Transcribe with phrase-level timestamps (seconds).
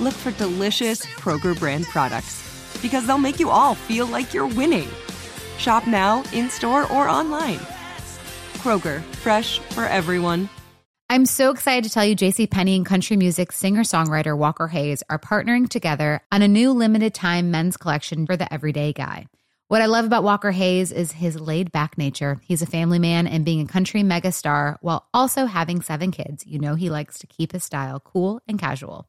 [0.00, 2.42] look for delicious Kroger brand products
[2.82, 4.88] because they'll make you all feel like you're winning.
[5.58, 7.58] Shop now, in store, or online.
[8.58, 10.48] Kroger, fresh for everyone.
[11.08, 15.20] I'm so excited to tell you JC Penney and country music singer-songwriter Walker Hayes are
[15.20, 19.26] partnering together on a new limited time men's collection for the everyday guy.
[19.68, 22.40] What I love about Walker Hayes is his laid back nature.
[22.44, 26.46] He's a family man and being a country megastar while also having seven kids.
[26.46, 29.08] You know, he likes to keep his style cool and casual.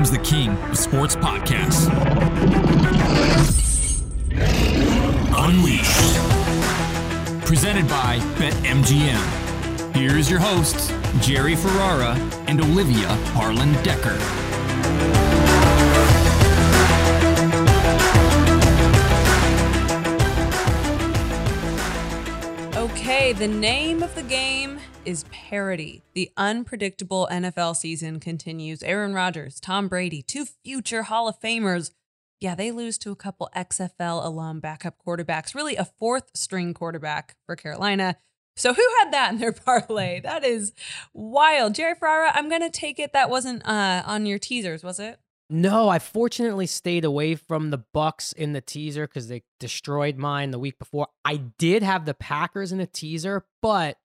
[0.00, 1.86] comes the king of sports podcasts.
[5.36, 6.16] Unleashed.
[7.44, 9.94] Presented by BetMGM.
[9.94, 10.90] Here's your hosts,
[11.20, 12.14] Jerry Ferrara
[12.46, 14.16] and Olivia Harlan Decker.
[22.74, 26.02] Okay, the name of the game is parody.
[26.14, 28.82] The unpredictable NFL season continues.
[28.82, 31.90] Aaron Rodgers, Tom Brady, two future Hall of Famers.
[32.40, 37.36] Yeah, they lose to a couple XFL alum backup quarterbacks, really a fourth string quarterback
[37.46, 38.16] for Carolina.
[38.56, 40.20] So who had that in their parlay?
[40.20, 40.72] That is
[41.14, 41.74] wild.
[41.74, 45.18] Jerry Ferrara, I'm going to take it that wasn't uh, on your teasers, was it?
[45.52, 50.52] No, I fortunately stayed away from the Bucks in the teaser because they destroyed mine
[50.52, 51.08] the week before.
[51.24, 53.98] I did have the Packers in the teaser, but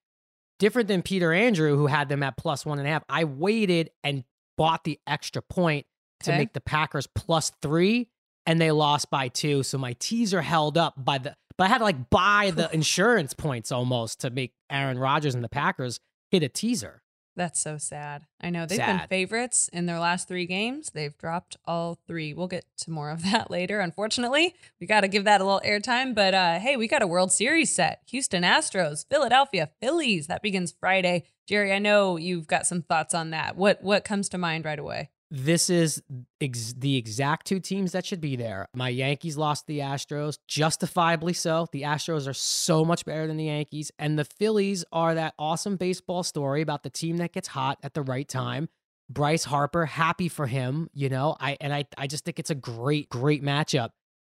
[0.60, 3.04] different than Peter Andrew, who had them at plus one and a half.
[3.10, 4.24] I waited and
[4.58, 5.86] bought the extra point
[6.22, 6.38] to Okay.
[6.40, 8.10] make the Packers plus three,
[8.46, 9.64] and they lost by two.
[9.64, 13.34] So my teaser held up by the, but I had to like buy the insurance
[13.34, 16.00] points almost to make Aaron Rodgers and the Packers
[16.32, 17.02] hit a teaser.
[17.36, 18.24] That's so sad.
[18.40, 20.92] I know they've been favorites in their last three games.
[20.94, 22.34] They've dropped all three.
[22.34, 23.82] We'll get to more of that later.
[23.82, 26.16] Unfortunately, we got to give that a little airtime.
[26.16, 30.28] But uh, hey, we got a World Series set: Houston Astros, Philadelphia Phillies.
[30.28, 31.26] That begins Friday.
[31.48, 33.58] Jerry, I know you've got some thoughts on that.
[33.58, 35.10] What what comes to mind right away?
[35.32, 36.02] This is
[36.40, 38.68] ex- the exact two teams that should be there.
[38.76, 41.68] My Yankees lost the Astros, justifiably so.
[41.72, 45.78] The Astros are so much better than the Yankees, and the Phillies are that awesome
[45.78, 48.70] baseball story about the team that gets hot at the right time.
[49.10, 51.36] Bryce Harper, happy for him, you know.
[51.40, 53.90] I and I I just think it's a great great matchup.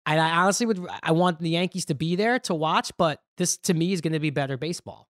[0.05, 3.57] And I honestly would I want the Yankees to be there to watch, but this
[3.59, 5.07] to me is going to be better baseball.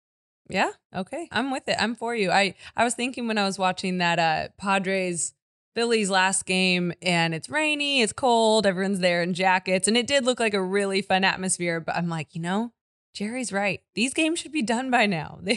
[0.48, 0.70] Yeah.
[0.94, 1.28] Okay.
[1.32, 1.76] I'm with it.
[1.78, 2.30] I'm for you.
[2.30, 5.34] I I was thinking when I was watching that uh Padres
[5.74, 10.24] Phillies last game and it's rainy, it's cold, everyone's there in jackets, and it did
[10.24, 11.80] look like a really fun atmosphere.
[11.80, 12.72] But I'm like, you know,
[13.12, 13.80] Jerry's right.
[13.94, 15.40] These games should be done by now.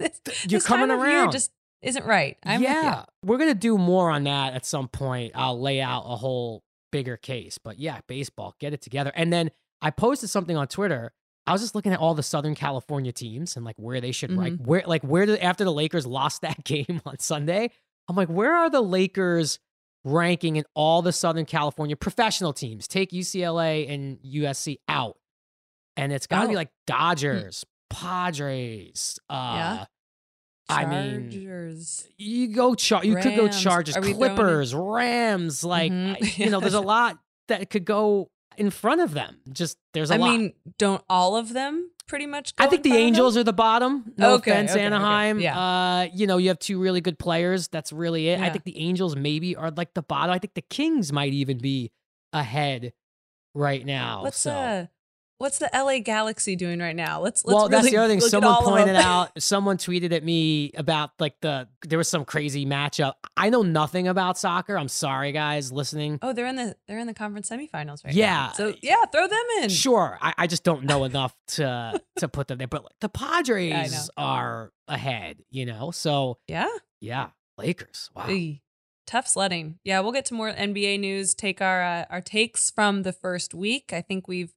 [0.00, 1.32] This, You're this coming around.
[1.32, 1.50] just
[1.82, 2.36] isn't right.
[2.44, 5.32] I'm yeah, we're gonna do more on that at some point.
[5.34, 6.62] I'll lay out a whole
[6.92, 9.10] bigger case, but yeah, baseball, get it together.
[9.16, 9.50] And then
[9.82, 11.12] I posted something on Twitter.
[11.48, 14.30] I was just looking at all the Southern California teams and like where they should
[14.36, 14.60] rank.
[14.60, 14.64] Mm-hmm.
[14.64, 17.70] Where like where did after the Lakers lost that game on Sunday,
[18.08, 19.58] I'm like, where are the Lakers
[20.04, 22.88] ranking in all the Southern California professional teams?
[22.88, 25.18] Take UCLA and USC out,
[25.96, 26.58] and it's got to be Oh.
[26.58, 29.18] like Dodgers, Padres.
[29.28, 29.84] Uh, Yeah.
[30.70, 31.30] I mean,
[32.18, 36.16] you go char- you could go Chargers, Are we in- Clippers, Rams, like Mhm.
[36.22, 37.18] I- you know, there's a lot
[37.48, 39.40] that could go in front of them.
[39.50, 40.28] Just there's a I lot.
[40.30, 42.52] I mean, don't all of them pretty much?
[42.58, 42.96] I think the?
[42.96, 44.12] Angels are the bottom.
[44.16, 44.86] No Okay, offense, okay, okay.
[44.86, 45.38] Anaheim.
[45.38, 45.58] Yeah.
[45.58, 47.68] Uh, you know, you have two really good players.
[47.68, 48.40] That's really it.
[48.40, 50.34] I think the Angels maybe are like the bottom.
[50.34, 51.92] I think the Kings might even be
[52.32, 52.92] ahead
[53.54, 54.22] right now.
[54.24, 54.50] What's so.
[54.50, 54.86] uh
[55.38, 57.20] what's the LA Galaxy doing right now?
[57.20, 58.20] Let's let's well, that's the other thing.
[58.20, 59.40] Someone pointed out.
[59.40, 63.14] Someone tweeted at me about like the there was some crazy matchup.
[63.36, 64.76] I know nothing about soccer.
[64.76, 66.18] I'm sorry, guys, listening.
[66.22, 68.20] Oh, they're in the they're in the conference semifinals right now.
[68.20, 68.26] Yeah.
[68.48, 68.52] now.
[68.52, 69.68] So yeah, throw them in.
[69.70, 72.68] Sure, I, I just don't know enough to to put them there.
[72.68, 75.90] But like, the Padres are ahead, you know.
[75.90, 76.68] So Yeah.
[77.00, 78.10] yeah, Lakers.
[78.14, 78.28] Wow.
[79.06, 79.78] Tough sledding.
[79.84, 81.34] Yeah, we'll get to more NBA news.
[81.34, 83.90] Take our uh, our takes from the first week.
[83.94, 84.52] I think we've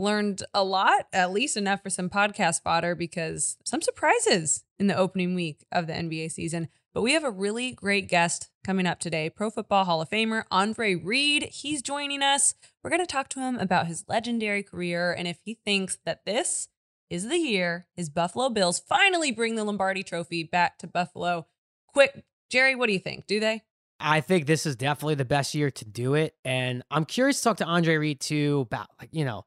[0.00, 4.96] learned a lot, at least enough for some podcast fodder, because some surprises in the
[4.96, 6.68] opening week of the NBA season.
[6.92, 10.42] But we have a really great guest coming up today Pro Football Hall of Famer
[10.50, 11.44] Andre Reed.
[11.52, 12.54] He's joining us.
[12.82, 16.24] We're going to talk to him about his legendary career and if he thinks that
[16.24, 16.68] this
[17.08, 21.46] is the year his Buffalo Bills finally bring the Lombardi trophy back to Buffalo.
[21.86, 23.26] Quick, Jerry, what do you think?
[23.26, 23.62] Do they?
[24.00, 26.34] I think this is definitely the best year to do it.
[26.44, 29.44] And I'm curious to talk to Andre Reed too about like, you know,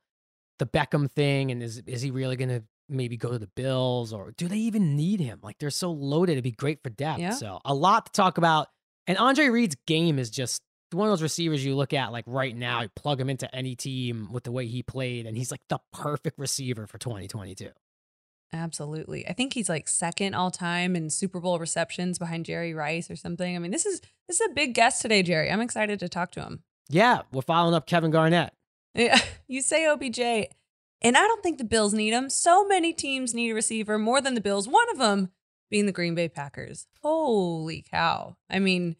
[0.59, 4.33] the Beckham thing and is is he really gonna maybe go to the Bills or
[4.37, 5.39] do they even need him?
[5.41, 7.19] Like they're so loaded, it'd be great for depth.
[7.19, 7.31] Yeah.
[7.31, 8.67] So a lot to talk about.
[9.05, 10.61] And Andre Reed's game is just
[10.93, 13.75] one of those receivers you look at like right now, you plug him into any
[13.75, 17.69] team with the way he played, and he's like the perfect receiver for 2022.
[18.53, 19.27] Absolutely.
[19.27, 23.15] I think he's like second all time in Super Bowl receptions behind Jerry Rice or
[23.15, 23.55] something.
[23.55, 25.51] I mean, this is this is a big guest today, Jerry.
[25.51, 26.63] I'm excited to talk to him.
[26.89, 28.53] Yeah, we're following up Kevin Garnett.
[28.93, 32.29] Yeah, you say OBJ, and I don't think the Bills need him.
[32.29, 34.67] So many teams need a receiver more than the Bills.
[34.67, 35.29] One of them
[35.69, 36.87] being the Green Bay Packers.
[37.01, 38.37] Holy cow!
[38.49, 38.95] I mean,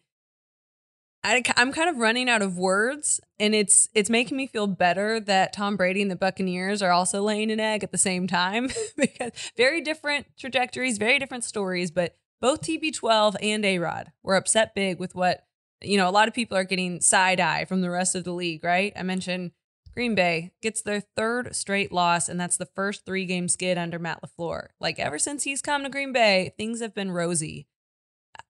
[1.24, 5.18] I, I'm kind of running out of words, and it's it's making me feel better
[5.20, 8.68] that Tom Brady and the Buccaneers are also laying an egg at the same time
[8.96, 14.74] because very different trajectories, very different stories, but both TB12 and A Rod were upset
[14.74, 15.46] big with what
[15.80, 16.08] you know.
[16.08, 18.92] A lot of people are getting side eye from the rest of the league, right?
[18.94, 19.52] I mentioned
[19.94, 23.98] Green Bay gets their third straight loss, and that's the first three game skid under
[23.98, 24.68] Matt LaFleur.
[24.80, 27.68] Like, ever since he's come to Green Bay, things have been rosy.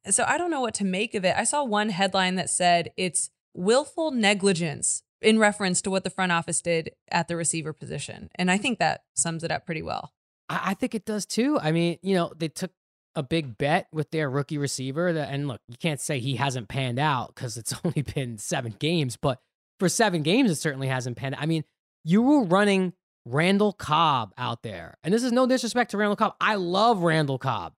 [0.06, 1.36] Uh, so I don't know what to make of it.
[1.36, 6.32] I saw one headline that said it's willful negligence in reference to what the front
[6.32, 8.30] office did at the receiver position.
[8.36, 10.12] And I think that sums it up pretty well.
[10.48, 11.58] I, I think it does too.
[11.60, 12.72] I mean, you know, they took
[13.14, 15.12] a big bet with their rookie receiver.
[15.12, 18.74] That, and look, you can't say he hasn't panned out because it's only been seven
[18.78, 19.40] games, but
[19.84, 21.36] for seven games, it certainly hasn't panned.
[21.38, 21.62] I mean,
[22.04, 22.94] you were running
[23.26, 26.34] Randall Cobb out there, and this is no disrespect to Randall Cobb.
[26.40, 27.74] I love Randall Cobb.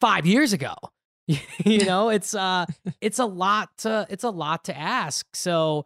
[0.00, 0.74] Five years ago,
[1.26, 2.64] you know, it's uh,
[3.02, 5.26] it's a lot to it's a lot to ask.
[5.36, 5.84] So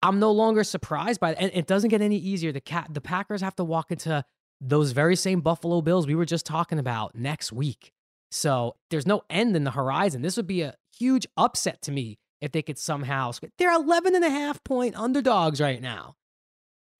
[0.00, 2.52] I'm no longer surprised by it, and it doesn't get any easier.
[2.52, 4.24] The cat, the Packers have to walk into
[4.60, 7.90] those very same Buffalo Bills we were just talking about next week.
[8.30, 10.22] So there's no end in the horizon.
[10.22, 14.24] This would be a huge upset to me if they could somehow they're 11 and
[14.24, 16.14] a half point underdogs right now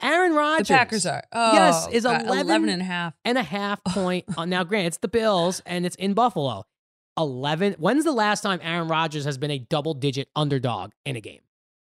[0.03, 1.23] aaron rodgers The Packers are.
[1.33, 3.15] Oh, yes is God, 11, 11 and a half.
[3.25, 6.65] and a half point on now grant it's the bills and it's in buffalo
[7.19, 11.21] 11 when's the last time aaron rodgers has been a double digit underdog in a
[11.21, 11.41] game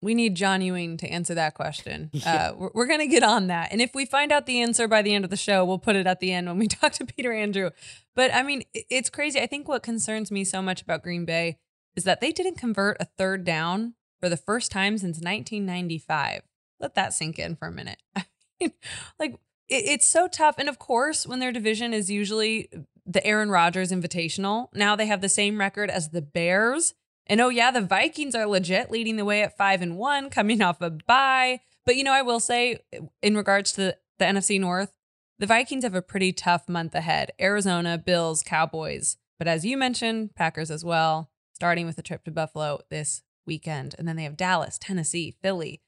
[0.03, 2.09] We need John Ewing to answer that question.
[2.15, 2.33] Yeah.
[2.35, 3.69] Uh, we're we're going to get on that.
[3.71, 5.95] And if we find out the answer by the end of the show, we'll put
[5.95, 7.69] it at the end when we talk to Peter Andrew.
[8.17, 9.39] But I mean, it's crazy.
[9.39, 11.59] I think what concerns me so much about Green Bay
[11.97, 16.43] is that they didn't convert a third down for the first time since 1995.
[16.79, 18.03] Let that sink in for a minute.
[19.19, 19.37] Like,
[19.71, 20.57] it, it's so tough.
[20.59, 22.69] And of course, when their division is usually
[23.07, 26.93] the Aaron Rodgers Invitational, now they have the same record as the Bears.
[27.27, 30.61] And oh yeah, the Vikings are legit leading the way at five and one, coming
[30.61, 31.61] off a bye.
[31.87, 32.81] But you know, I will say,
[33.23, 34.93] in regards to the NFC North,
[35.39, 37.33] the Vikings have a pretty tough month ahead.
[37.41, 39.17] Arizona, Bills, Cowboys.
[39.39, 41.31] But as you mentioned, Packers as well,
[41.61, 43.95] starting with a trip to Buffalo this weekend.
[43.99, 45.83] And then they have Dallas, Tennessee, Philly.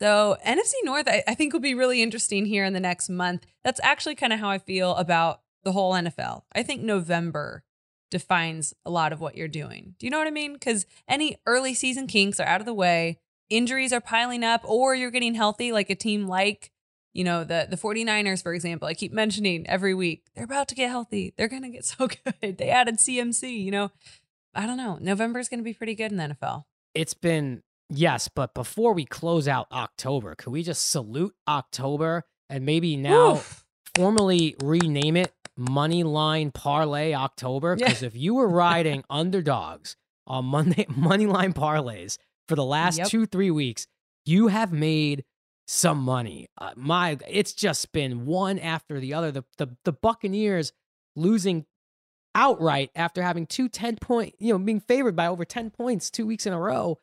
[0.00, 3.46] So NFC North, I, I think will be really interesting here in the next month.
[3.62, 6.42] That's actually kind of how I feel about the whole NFL.
[6.52, 7.62] I think November
[8.10, 9.94] defines a lot of what you're doing.
[10.00, 10.54] Do you know what I mean?
[10.54, 14.96] Because any early season kinks are out of the way, injuries are piling up, or
[14.96, 16.72] you're getting healthy, like a team like,
[17.12, 18.88] you know, the, the 49ers, for example.
[18.88, 21.34] I keep mentioning every week, they're about to get healthy.
[21.36, 22.58] They're going to get so good.
[22.58, 23.92] They added CMC, you know.
[24.54, 24.98] I don't know.
[25.00, 26.64] November is going to be pretty good in the NFL.
[26.94, 32.64] it's been yes but before we close out october could we just salute october and
[32.64, 33.62] maybe now Oof.
[33.94, 37.88] formally rename it money line parlay october Yeah.
[37.88, 39.96] because if you were riding underdogs
[40.26, 42.16] on monday money line parlays
[42.48, 43.08] for the last Yep.
[43.08, 43.86] two three weeks
[44.24, 45.24] you have made
[45.68, 50.72] some money uh, my it's just been one after the other the, the the buccaneers
[51.16, 51.66] losing
[52.34, 56.26] outright after having two 10 point you know being favored by over 10 points two
[56.26, 56.98] weeks in a row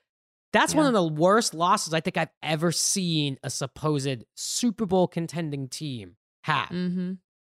[0.53, 5.07] that's one of the worst losses I think I've ever seen a supposed Super Bowl
[5.07, 6.69] contending team have.
[6.69, 7.13] Mm-hmm.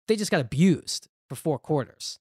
[0.06, 2.20] They just got abused for four quarters.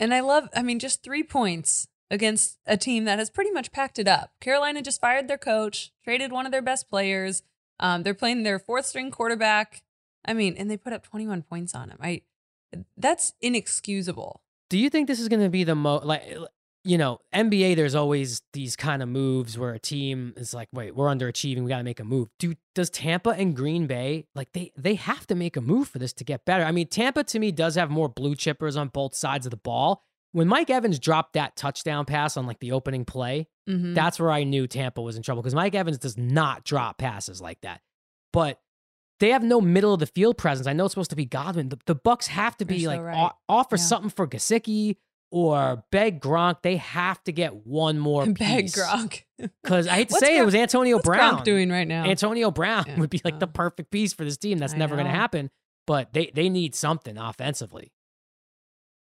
[0.00, 3.70] And I love, I mean, just three points against a team that has pretty much
[3.70, 4.32] packed it up.
[4.40, 7.42] Carolina just fired their coach, traded one of their best players.
[7.78, 9.82] Um, they're playing their fourth string quarterback.
[10.24, 11.98] I mean, and they put up 21 points on him.
[12.00, 12.22] I
[12.96, 14.42] that's inexcusable.
[14.70, 16.22] Do you think this is going to be the most like
[16.84, 20.94] you know, NBA, there's always these kind of moves where a team is like, wait,
[20.94, 21.62] we're underachieving.
[21.62, 22.28] We got to make a move.
[22.38, 25.98] Do does Tampa and Green Bay like they they have to make a move for
[25.98, 26.64] this to get better?
[26.64, 29.56] I mean, Tampa to me does have more blue chippers on both sides of the
[29.58, 30.02] ball.
[30.32, 33.94] When Mike Evans dropped that touchdown pass on like the opening play, Mhm.
[33.94, 37.40] that's where I knew Tampa was in trouble because Mike Evans does not drop passes
[37.40, 37.80] like that.
[38.32, 38.60] But
[39.20, 40.66] they have no middle of the field presence.
[40.66, 41.68] I know it's supposed to be Godwin.
[41.70, 43.30] The, the Bucks have to be You're like so right.
[43.32, 43.82] o- offer Yeah.
[43.82, 44.96] something for Gesicki
[45.30, 46.62] or beg Gronk.
[46.62, 48.66] They have to get one more Beg.
[48.66, 49.22] Gronk.
[49.62, 51.38] Because I hate to say it, Gronk- it was Antonio What's Brown.
[51.38, 52.04] Gronk doing right now?
[52.04, 52.98] Antonio Brown Yeah.
[52.98, 53.52] would be like the Oh.
[53.52, 54.58] perfect piece for this team.
[54.58, 55.50] That's I never going to happen.
[55.86, 57.92] But they they need something offensively.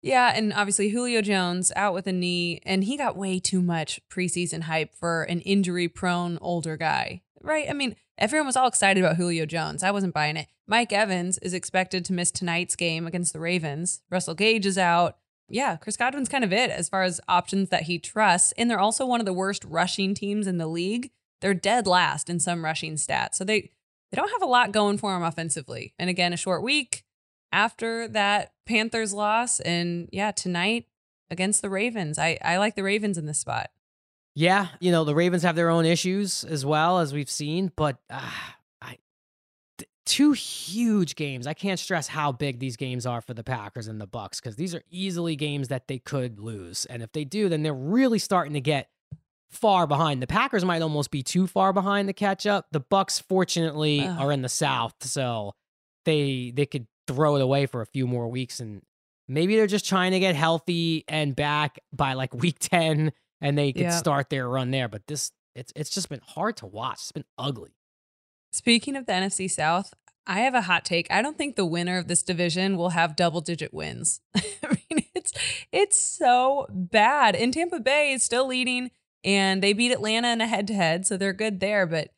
[0.03, 4.01] Yeah, and obviously Julio Jones out with a knee, and he got way too much
[4.11, 7.67] preseason hype for an injury prone older guy, right?
[7.69, 9.83] I mean, everyone was all excited about Julio Jones.
[9.83, 10.49] I wasn't buying it.
[10.67, 14.03] Mike Evans is expected to miss tonight's game against the Ravens.
[14.11, 15.19] Russell Gage is out.
[15.49, 18.53] Yeah, Chris Godwin's kind of it as far as options that he trusts.
[18.59, 21.11] And they're also one of the worst rushing teams in the league.
[21.41, 23.35] They're dead last in some rushing stats.
[23.35, 23.71] So they
[24.11, 25.95] they don't have a lot going for them offensively.
[25.99, 27.05] And again, a short week
[27.53, 29.61] after that Panthers loss.
[29.61, 30.87] And yeah, tonight
[31.31, 32.19] against the Ravens.
[32.19, 33.71] I, I like the Ravens in this spot.
[34.39, 37.97] Yeah, you know the Ravens have their own issues as well as we've seen, but
[38.11, 38.21] uh,
[38.83, 38.99] I
[39.79, 41.47] th- two huge games.
[41.47, 44.57] I can't stress how big these games are for the Packers and the Bucks because
[44.57, 48.19] these are easily games that they could lose, and if they do, then they're really
[48.19, 48.91] starting to get
[49.51, 50.21] far behind.
[50.21, 52.67] The Packers might almost be too far behind to catch up.
[52.73, 55.55] The Bucks, fortunately, are in the South, so
[56.05, 58.83] they they could throw it away for a few more weeks, and
[59.29, 63.73] maybe they're just trying to get healthy and back by like week ten and they
[63.73, 63.91] could Yeah.
[63.97, 64.89] start their run there.
[64.89, 66.99] But this, it's it's just been hard to watch.
[67.03, 67.71] It's been ugly.
[68.53, 69.93] Speaking of the NFC South,
[70.27, 71.07] I have a hot take.
[71.11, 74.21] I don't think the winner of this division will have double digit wins.
[74.37, 74.43] I
[74.91, 75.33] mean, it's
[75.73, 77.37] it's so bad.
[77.37, 78.91] And Tampa Bay is still leading
[79.25, 81.87] and they beat Atlanta in a head to head, so they're good there.
[81.87, 82.11] But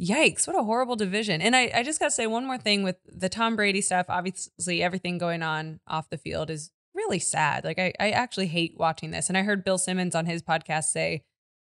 [0.00, 1.40] yikes, what a horrible division.
[1.40, 4.06] And I, I just gotta say one more thing with the Tom Brady stuff.
[4.08, 6.70] Obviously, everything going on off the field is
[7.06, 7.64] really sad.
[7.64, 9.28] Like I, I actually hate watching this.
[9.28, 11.22] And I heard Bill Simmons on his podcast say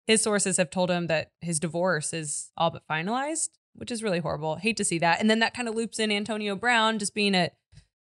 [0.08, 4.20] his sources have told him that his divorce is all but finalized, which is really
[4.20, 4.58] horrible.
[4.58, 5.20] Hate to see that.
[5.20, 7.51] And then that kind of loops in Antonio Brown just being a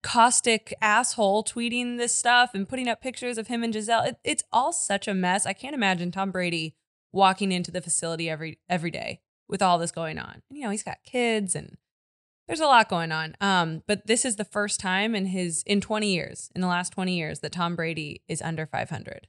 [0.03, 4.03] caustic asshole, tweeting this stuff and putting up pictures of him and Gisele.
[4.03, 5.45] It, it's all such a mess.
[5.45, 6.75] I can't imagine Tom Brady
[7.11, 10.41] walking into the facility every every day with all this going on.
[10.49, 11.77] And, You know, he's got kids and
[12.47, 13.35] there's a lot going on.
[13.41, 16.91] Um, but this is the first time in his in 20 years, in the last
[16.93, 19.27] 20 years, that Tom Brady is under 500.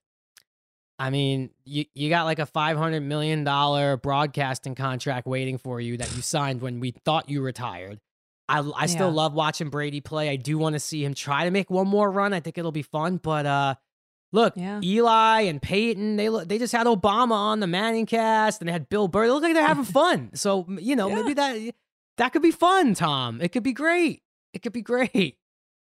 [1.01, 5.81] I mean, you you got like a five hundred million dollar broadcasting contract waiting for
[5.81, 8.01] you that you signed when we thought you retired.
[8.49, 9.15] I I still Yeah.
[9.15, 10.29] love watching Brady play.
[10.29, 12.33] I do want to see him try to make one more run.
[12.33, 13.19] I think it'll be fun.
[13.19, 13.75] But uh,
[14.33, 14.81] look, Yeah.
[14.83, 18.73] Eli and Peyton, they look, they just had Obama on the Manning cast, and they
[18.73, 19.27] had Bill Burr.
[19.27, 20.31] They look like they're having fun.
[20.35, 21.15] So you know, Yeah.
[21.15, 21.75] maybe that
[22.19, 23.41] that could be fun, Tom.
[23.41, 24.23] It could be great.
[24.53, 25.39] It could be great.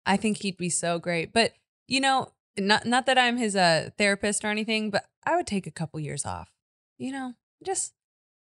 [0.05, 1.31] I think he'd be so great.
[1.33, 1.53] But
[1.87, 5.65] you know, not not that I'm his uh, therapist or anything, but I would take
[5.65, 6.49] a couple years off.
[6.97, 7.93] You know, just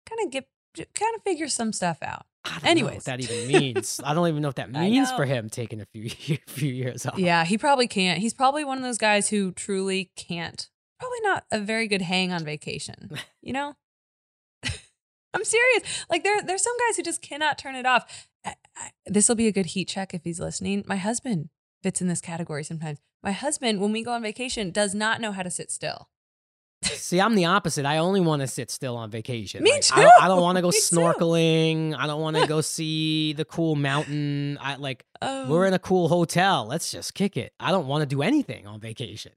[0.09, 2.25] kind of get kind of figure some stuff out.
[2.43, 2.89] I don't Anyways.
[2.91, 4.01] know what that even means.
[4.03, 6.09] I don't even know what that means for him taking a few
[6.47, 7.17] few years off.
[7.19, 8.19] Yeah, he probably can't.
[8.19, 10.69] He's probably one of those guys who truly can't.
[10.99, 13.11] Probably not a very good hang on vacation.
[13.43, 13.75] You know.
[15.33, 16.05] I'm serious.
[16.09, 18.27] Like there, there's some guys who just cannot turn it off.
[19.05, 20.83] This will be a good heat check if he's listening.
[20.87, 21.49] My husband
[21.83, 22.99] fits in this category sometimes.
[23.23, 26.09] My husband, when we go on vacation, does not know how to sit still.
[26.83, 27.85] See, I'm the opposite.
[27.85, 29.61] I only want to sit still on vacation.
[29.61, 30.95] Me Like, I don't, I don't want to go Me too.
[30.95, 31.95] snorkeling.
[31.95, 34.57] I don't want to go see the cool mountain.
[34.59, 36.65] I like Oh, we're in a cool hotel.
[36.65, 37.53] Let's just kick it.
[37.59, 39.33] I don't want to do anything on vacation.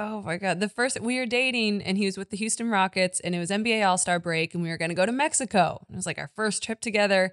[0.00, 0.60] Oh my god!
[0.60, 3.50] The first we were dating, and he was with the Houston Rockets, and it was
[3.50, 5.84] NBA All Star break, and we were going to go to Mexico.
[5.90, 7.32] It was like our first trip together.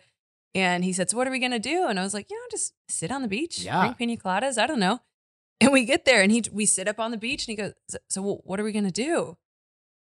[0.55, 2.37] And he said, "So what are we going to do?" And I was like, "You
[2.37, 3.81] know, just sit on the beach, Yeah.
[3.81, 4.57] drink pina coladas.
[4.57, 5.01] I don't know."
[5.61, 7.73] And we get there, and he we sit up on the beach, and he goes,
[7.87, 9.37] "So, so what are we going to do?"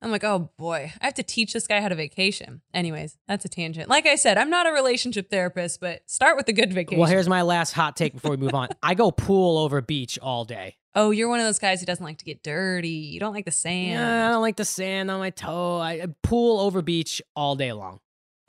[0.06, 3.44] I'm like, "Oh boy, I have to teach this guy how to vacation." Anyways, that's
[3.44, 3.90] a tangent.
[3.90, 7.00] Like I said, I'm not a relationship therapist, but start with a good vacation.
[7.00, 8.70] Well, here's my last hot take before we move on.
[8.84, 10.78] I go pool over beach all day.
[10.94, 12.88] oh, you're one of those guys who doesn't like to get dirty.
[12.88, 14.00] You don't like the sand.
[14.00, 15.80] Yeah, I don't like the sand on my toe.
[15.80, 18.00] I pool over beach all day long.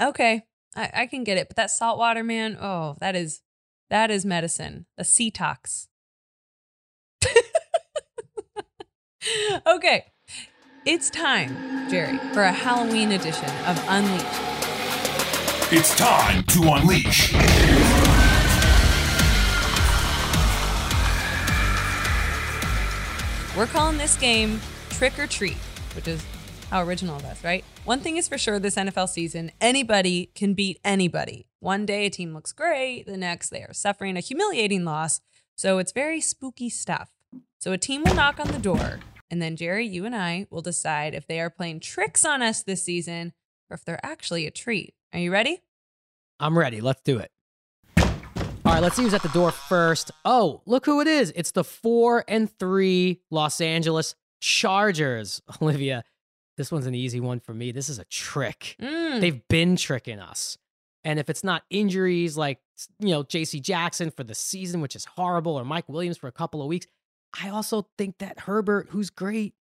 [0.00, 0.44] Okay,
[0.76, 3.40] I, I can get it, but that salt water, man, oh, that is
[3.88, 4.84] that is medicine.
[4.98, 5.86] A detox.
[9.66, 10.04] okay,
[10.86, 14.24] it's time, Jerry, for a Halloween edition of Unleashed.
[15.72, 17.32] It's time to unleash.
[23.56, 25.56] We're calling this game Trick or Treat.
[25.96, 26.24] which is
[26.70, 27.64] how original of us, right?
[27.84, 31.46] One thing is for sure this NFL season anybody can beat anybody.
[31.58, 35.20] One day a team looks great, the next they are suffering a humiliating loss.
[35.56, 37.10] So it's very spooky stuff.
[37.58, 40.62] So a team will knock on the door, and then Jerry, you and I will
[40.62, 43.32] decide if they are playing tricks on us this season
[43.70, 44.94] or if they're actually a treat.
[45.12, 45.62] Are you ready?
[46.38, 46.80] I'm ready.
[46.80, 47.30] Let's do it.
[47.96, 50.10] All right, let's see who's at the door first.
[50.24, 51.32] Oh, look who it is.
[51.36, 55.40] It's the four and three Los Angeles Chargers.
[55.62, 56.04] Olivia,
[56.56, 57.70] this one's an easy one for me.
[57.72, 58.76] This is a trick.
[58.80, 59.20] Mm.
[59.20, 60.58] They've been tricking us.
[61.04, 62.58] And if it's not injuries like,
[62.98, 66.32] you know, JC Jackson for the season, which is horrible, or Mike Williams for a
[66.32, 66.88] couple of weeks,
[67.38, 69.54] I also think that Herbert, who's great,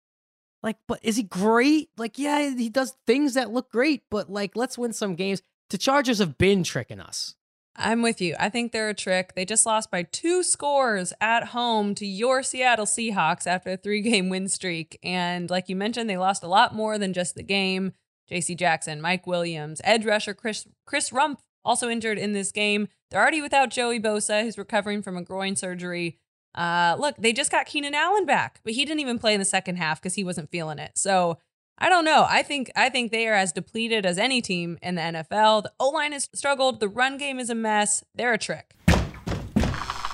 [0.61, 1.89] like, but is he great?
[1.97, 5.41] Like, yeah, he does things that look great, but like, let's win some games.
[5.69, 7.35] The Chargers have been tricking us.
[7.75, 8.35] I'm with you.
[8.39, 9.33] I think they're a trick.
[9.33, 14.01] They just lost by two scores at home to your Seattle Seahawks after a three
[14.01, 14.99] game win streak.
[15.03, 17.93] And like you mentioned, they lost a lot more than just the game.
[18.31, 22.87] JC Jackson, Mike Williams, edge rusher Chris, Chris Rumph also injured in this game.
[23.09, 26.19] They're already without Joey Bosa, who's recovering from a groin surgery.
[26.55, 29.45] Uh, look, they just got Keenan Allen back, but he didn't even play in the
[29.45, 30.91] second half because he wasn't feeling it.
[30.97, 31.39] So
[31.77, 32.25] I don't know.
[32.29, 35.63] I think I think they are as depleted as any team in the NFL.
[35.63, 36.79] The O line has struggled.
[36.79, 38.03] The run game is a mess.
[38.13, 38.75] They're a trick.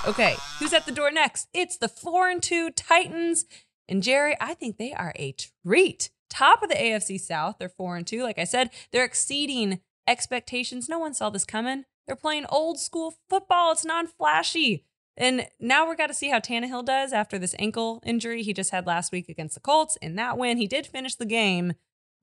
[0.07, 1.49] Okay, who's at the door next?
[1.53, 3.45] It's the four and two Titans.
[3.89, 6.09] And Jerry, I think they are a treat.
[6.29, 7.55] Top of the AFC South.
[7.59, 8.23] They're four and two.
[8.23, 10.87] Like I said, they're exceeding expectations.
[10.87, 11.83] No one saw this coming.
[12.07, 13.73] They're playing old school football.
[13.73, 14.85] It's non flashy.
[15.19, 18.71] And now we're got to see how Tannehill does after this ankle injury he just
[18.71, 19.97] had last week against the Colts.
[20.01, 21.73] In that win, he did finish the game.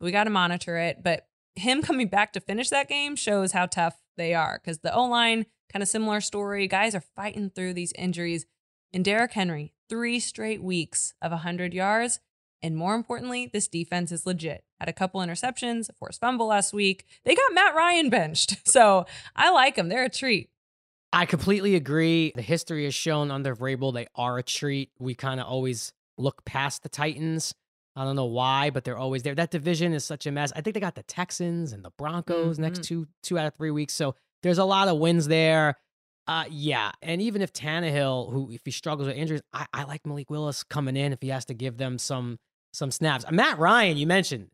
[0.01, 1.03] We got to monitor it.
[1.03, 4.95] But him coming back to finish that game shows how tough they are because the
[4.95, 6.67] O line, kind of similar story.
[6.67, 8.47] Guys are fighting through these injuries.
[8.95, 12.21] And Derrick Henry, three straight weeks of 100 yards.
[12.63, 14.65] And more importantly, this defense is legit.
[14.81, 17.05] Had a couple interceptions, a forced fumble last week.
[17.25, 18.57] They got Matt Ryan benched.
[18.67, 19.89] So I like them.
[19.89, 20.51] They're a treat.
[21.13, 22.33] I completely agree.
[22.35, 24.91] The history has shown under Vrabel they are a treat.
[24.99, 27.55] We kind of always look past the Titans.
[27.95, 29.35] I don't know why, but they're always there.
[29.35, 30.53] That division is such a mess.
[30.55, 32.63] I think they got the Texans and the Broncos Mm-hmm.
[32.63, 33.95] next two two out of three weeks.
[33.95, 35.77] So there's a lot of wins there.
[36.29, 40.05] Uh, yeah, and even if Tannehill, who if he struggles with injuries, I, I like
[40.05, 42.39] Malik Willis coming in if he has to give them some
[42.75, 43.25] some snaps.
[43.25, 44.49] Uh, Matt Ryan, you mentioned,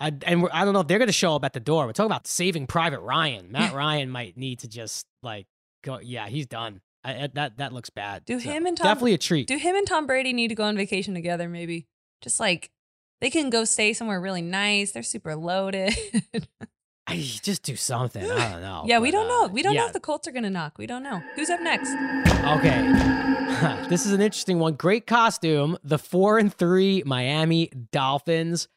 [0.00, 1.86] I, and we're, I don't know if they're going to show up at the door.
[1.86, 3.52] We're talking about saving Private Ryan.
[3.52, 5.46] Matt Ryan might need to just like
[5.82, 5.98] go.
[6.00, 6.80] Yeah, he's done.
[7.04, 8.24] I, I- that that looks bad.
[8.24, 9.46] Do So, him and Tom- definitely a treat.
[9.48, 11.86] Do him and Tom Brady need to go on vacation together, maybe?
[12.20, 12.70] Just like
[13.20, 14.92] they can go stay somewhere really nice.
[14.92, 15.94] They're super loaded.
[17.06, 18.24] I, just do something.
[18.24, 18.84] I don't know.
[18.86, 19.52] yeah, we don't uh, know.
[19.52, 20.78] We don't know if the Colts are going to knock.
[20.78, 21.20] We don't know.
[21.34, 21.90] Who's up next?
[22.44, 23.86] Okay.
[23.88, 24.74] this is an interesting one.
[24.74, 25.76] Great costume.
[25.82, 28.68] The four and three Miami Dolphins.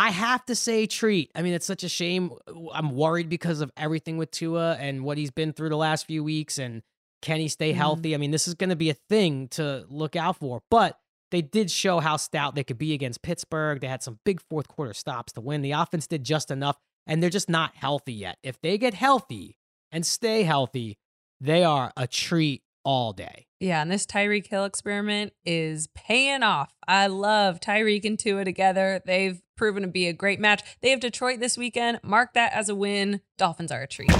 [0.00, 1.30] I have to say, treat.
[1.34, 2.30] I mean, it's such a shame.
[2.72, 6.24] I'm worried because of everything with Tua and what he's been through the last few
[6.24, 6.58] weeks.
[6.58, 6.82] And
[7.20, 7.76] can he stay Mhm.
[7.76, 8.14] healthy?
[8.14, 10.62] I mean, this is going to be a thing to look out for.
[10.70, 10.98] But
[11.30, 13.80] they did show how stout they could be against Pittsburgh.
[13.80, 15.60] They had some big fourth quarter stops to win.
[15.60, 18.38] The offense did just enough, and they're just not healthy yet.
[18.42, 19.58] If they get healthy
[19.92, 20.96] and stay healthy,
[21.40, 23.46] they are a treat all day.
[23.60, 26.74] Yeah, and this Tyreek Hill experiment is paying off.
[26.88, 29.00] I love Tyreek and Tua together.
[29.06, 30.64] They've proven to be a great match.
[30.80, 32.00] They have Detroit this weekend.
[32.02, 33.20] Mark that as a win.
[33.38, 34.10] Dolphins are a treat.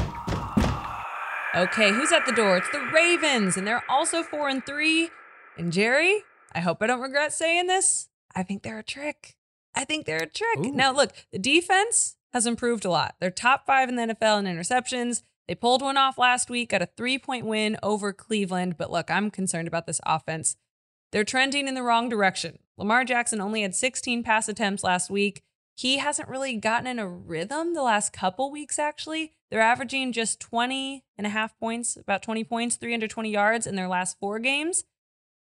[1.53, 2.59] Okay, who's at the door?
[2.59, 5.11] It's the Ravens, and they're also four and three.
[5.59, 6.23] And Jerry,
[6.55, 8.09] I hope I don't regret saying this.
[8.37, 9.37] I think they're a trick.
[9.75, 10.59] I think they're a trick.
[10.59, 10.71] Ooh.
[10.71, 13.17] Now, look, the defense has improved a lot.
[13.19, 15.23] They're top five in the NFL in interceptions.
[15.51, 18.77] They pulled one off last week, got a three point win over Cleveland.
[18.77, 20.57] But look, I'm concerned about this offense.
[21.11, 22.61] They're trending in the wrong direction.
[22.79, 25.43] Lamar Jackson only had 16 pass attempts last week.
[25.75, 29.33] He hasn't really gotten in a rhythm the last couple weeks, actually.
[29.51, 33.89] They're averaging just 20 and a half points, about 20 points, 320 yards in their
[33.89, 34.85] last four games.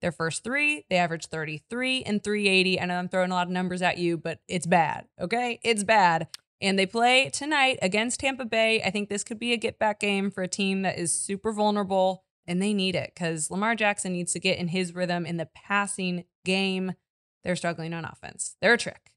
[0.03, 2.79] Their first three, they averaged 33 and 380.
[2.79, 5.07] I know I'm throwing a lot of numbers at you, but it's bad.
[5.19, 5.59] Okay.
[5.63, 6.29] It's bad.
[6.61, 8.83] And they play tonight against Tampa Bay.
[8.83, 11.53] I think this could be a get back game for a team that is super
[11.53, 15.37] vulnerable and they need it because Lamar Jackson needs to get in his rhythm in
[15.37, 16.93] the passing game.
[17.45, 18.57] They're struggling on offense.
[18.61, 19.13] They're a trick.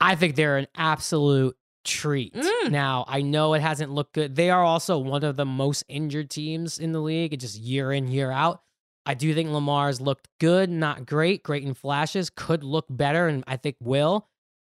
[0.00, 2.34] I think they're an absolute treat.
[2.34, 2.70] Mm.
[2.70, 4.36] Now, I know it hasn't looked good.
[4.36, 8.08] They are also one of the most injured teams in the league, just year in,
[8.08, 8.62] year out.
[9.04, 13.42] I do think Lamar's looked good, not great, great in flashes, could look better, and
[13.46, 14.28] I think will.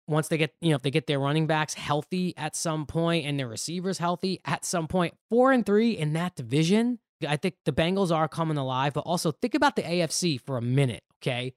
[0.08, 3.24] Once they get, you know, if they get their running backs healthy at some point
[3.26, 7.54] and their receivers healthy at some point, four and three in that division, I think
[7.64, 8.94] the Bengals are coming alive.
[8.94, 11.54] But also think about the AFC for a minute, okay?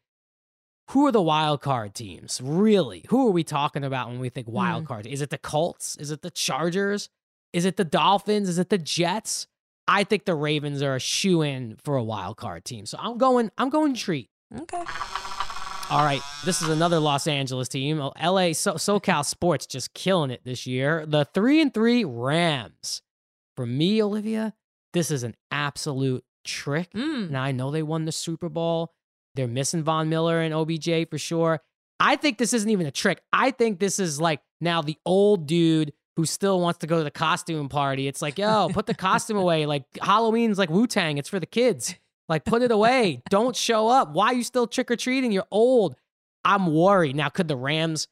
[0.92, 2.40] who are the wild card teams?
[2.44, 3.04] Really?
[3.10, 4.88] Who are we talking about when we think wild Hmm.
[4.88, 5.08] card?
[5.08, 5.96] Is it the Colts?
[5.96, 7.10] Is it the Chargers?
[7.54, 8.48] Is it the Dolphins?
[8.48, 9.48] Is it the Jets?
[9.88, 12.86] I think the Ravens are a shoe in for a wild card team.
[12.86, 14.30] So I'm going, I'm going treat.
[14.56, 14.84] Okay.
[15.92, 18.00] All right, this is another Los Angeles team.
[18.00, 21.06] LA so- SoCal Sports just killing it this year.
[21.06, 23.04] The three and three Rams.
[23.56, 24.54] For me, Olivia,
[24.94, 26.92] this is an absolute trick.
[26.94, 27.28] Mm.
[27.28, 28.94] And I know they won the Super Bowl.
[29.36, 31.62] They're missing Von Miller and OBJ for sure.
[32.00, 33.22] I think this isn't even a trick.
[33.32, 37.04] I think this is like now the old dude who still wants to go to
[37.04, 38.08] the costume party.
[38.08, 39.66] It's like, yo, put the costume away.
[39.68, 41.18] Like Halloween's like Wu Tang.
[41.20, 41.96] It's for the kids.
[42.28, 43.22] Like, put it away.
[43.30, 44.14] Don't show up.
[44.14, 45.32] Why are you still trick or treating?
[45.32, 45.96] You're old.
[46.44, 47.16] I'm worried.
[47.16, 48.08] Now, could the Rams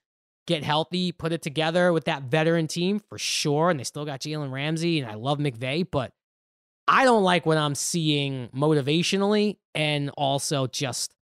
[0.46, 3.00] get healthy, put it together with that veteran team?
[3.00, 3.70] For sure.
[3.70, 6.14] And they still got Jalen Ramsey, and I love McVay, but
[6.88, 11.16] I don't like what I'm seeing motivationally and also just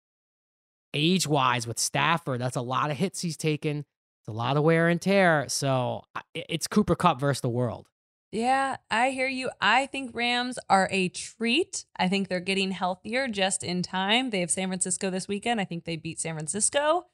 [0.95, 2.41] age wise with Stafford.
[2.41, 3.79] That's a lot of hits he's taken.
[3.79, 5.47] It's a lot of wear and tear.
[5.49, 6.03] So
[6.35, 7.89] it's Cooper Kupp versus the world.
[8.31, 9.51] Yeah, I hear you.
[9.61, 11.87] I think Rams are a treat.
[11.97, 14.31] I think they're getting healthier just in time.
[14.31, 15.61] They have San Francisco this weekend.
[15.61, 17.07] I think they beat San Francisco.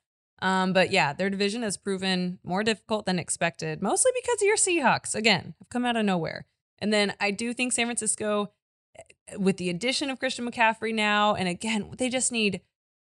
[0.43, 4.57] Um, but yeah, their division has proven more difficult than expected, mostly because of your
[4.57, 5.15] Seahawks.
[5.15, 6.47] Again, have come out of nowhere.
[6.81, 8.51] And then I do think San Francisco,
[8.99, 12.61] eh, with the addition of Christian McCaffrey now, and again, they just need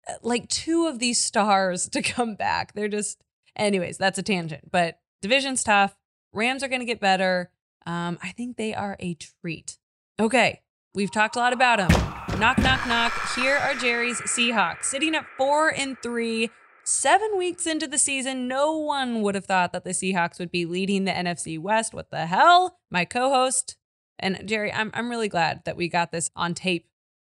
[0.08, 2.72] uh, like two of these stars to come back.
[2.72, 3.22] They're just,
[3.56, 4.70] anyways, that's a tangent.
[4.70, 5.94] But division's tough.
[6.32, 7.50] Rams are going to get better.
[7.86, 9.78] Um, I think they are a treat.
[10.20, 10.60] Okay,
[10.94, 11.90] we've talked a lot about them.
[12.38, 13.12] Knock, knock, knock.
[13.34, 16.50] Here are Jerry's Seahawks sitting at four and three.
[16.84, 20.64] Seven weeks into the season, no one would have thought that the Seahawks would be
[20.64, 21.94] leading the NFC West.
[21.94, 22.78] What the hell?
[22.90, 23.76] My co-host
[24.20, 26.86] and Jerry, I'm I'm really glad that we got this on tape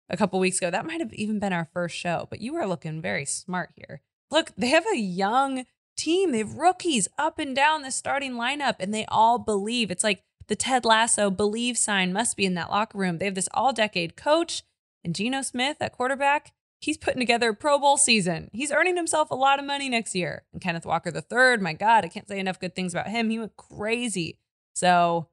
[0.09, 0.71] a couple weeks ago.
[0.71, 4.03] That might have even been our first show, but you are looking very smart here.
[4.31, 5.65] Look, they have a young
[5.97, 6.33] team.
[6.33, 9.91] They have rookies up and down the starting lineup, and they all believe.
[9.91, 13.19] It's like the Ted Lasso believe sign must be in that locker room.
[13.19, 14.63] They have this all decade coach
[15.03, 16.53] and Geno Smith at quarterback.
[16.81, 18.51] He's putting together a Pro Bowl season.
[18.53, 20.45] He's earning himself a lot of money next year.
[20.53, 23.31] And Kenneth Walker III, my God, I can't say enough good things about him.
[23.31, 24.39] He went crazy.
[24.75, 25.29] So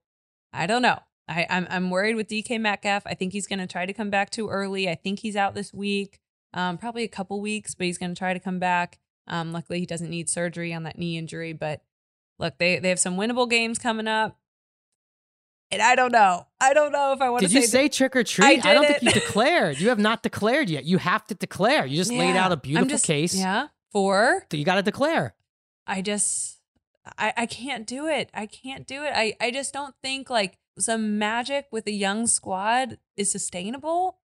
[0.54, 1.00] I don't know.
[1.28, 3.04] I, I'm I'm worried with DK Metcalf.
[3.06, 4.90] I think he's going to try to come back too early.
[4.90, 6.20] I think he's out this week,
[6.54, 9.00] um, probably a couple weeks, but he's going to try to come back.
[9.28, 11.54] Um, luckily, he doesn't need surgery on that knee injury.
[11.54, 11.82] But
[12.38, 14.38] look, they they have some winnable games coming up,
[15.72, 16.48] and I don't know.
[16.60, 17.90] I don't know if I want Did to Did you say.
[17.90, 18.66] trick or treat?
[18.66, 19.80] I don't think you declared.
[19.80, 20.86] You have not declared yet.
[20.86, 21.86] You have to declare.
[21.86, 23.36] You just laid out a beautiful just- case.
[23.36, 24.46] Yeah, four.
[24.52, 25.34] So you got to declare.
[25.88, 26.60] I just
[27.18, 28.30] I, I can't do it.
[28.34, 29.12] I can't do it.
[29.16, 34.18] I, I just don't think like some magic with a young squad is sustainable.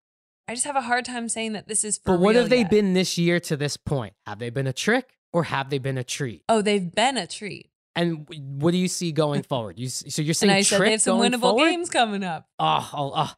[0.48, 2.60] I just have a hard time saying that this is for But what have they
[2.60, 2.70] yet.
[2.70, 4.14] been this year to this point?
[4.26, 6.44] Have they been a trick or have they been a treat?
[6.48, 7.70] Oh, they've been a treat.
[7.98, 8.28] And
[8.62, 9.78] what do you see going forward?
[9.80, 11.70] You so you're And saying I said they have some winnable forward?
[11.70, 12.48] games coming up.
[12.60, 13.34] Oh, oh, oh.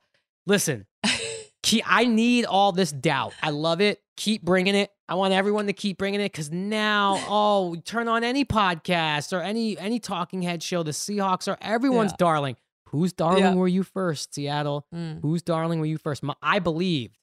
[0.46, 0.86] listen.
[1.64, 3.34] Key, I need all this doubt.
[3.44, 4.02] I love it.
[4.18, 4.92] Keep bringing it.
[5.10, 9.42] I want everyone to keep bringing it because now, oh, turn on any podcast or
[9.42, 10.84] any any talking head show.
[10.84, 12.18] The Seahawks are everyone's Yeah.
[12.20, 12.56] darling.
[12.90, 13.54] Whose darling Yeah.
[13.56, 14.86] were you first, Seattle?
[14.96, 15.22] Mm.
[15.22, 16.24] Whose darling were you first?
[16.24, 17.18] My, I believed,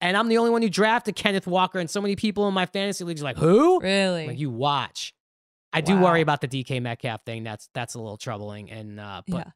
[0.00, 1.78] and I'm the only one who drafted Kenneth Walker.
[1.78, 3.80] And so many people in my fantasy leagues are like, who?
[3.80, 4.26] Really?
[4.28, 5.14] Like you watch.
[5.74, 6.04] I do Wow.
[6.04, 7.42] worry about the DK Metcalf thing.
[7.42, 8.70] That's that's a little troubling.
[8.70, 9.50] And uh, but yeah.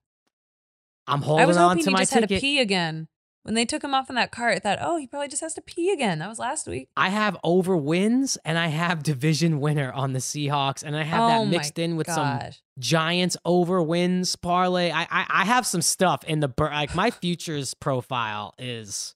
[1.06, 2.38] I'm holding I was hoping he just had ticket.
[2.38, 3.08] to pee again.
[3.44, 5.54] When they took him off in that cart, I thought, oh, he probably just has
[5.54, 6.18] to pee again.
[6.18, 6.90] That was last week.
[6.98, 11.22] I have over wins and I have division winner on the Seahawks, and I have
[11.22, 12.40] oh that mixed in with some.
[12.78, 14.90] Giants over wins parlay.
[14.90, 19.14] I, I I have some stuff in the like my futures profile is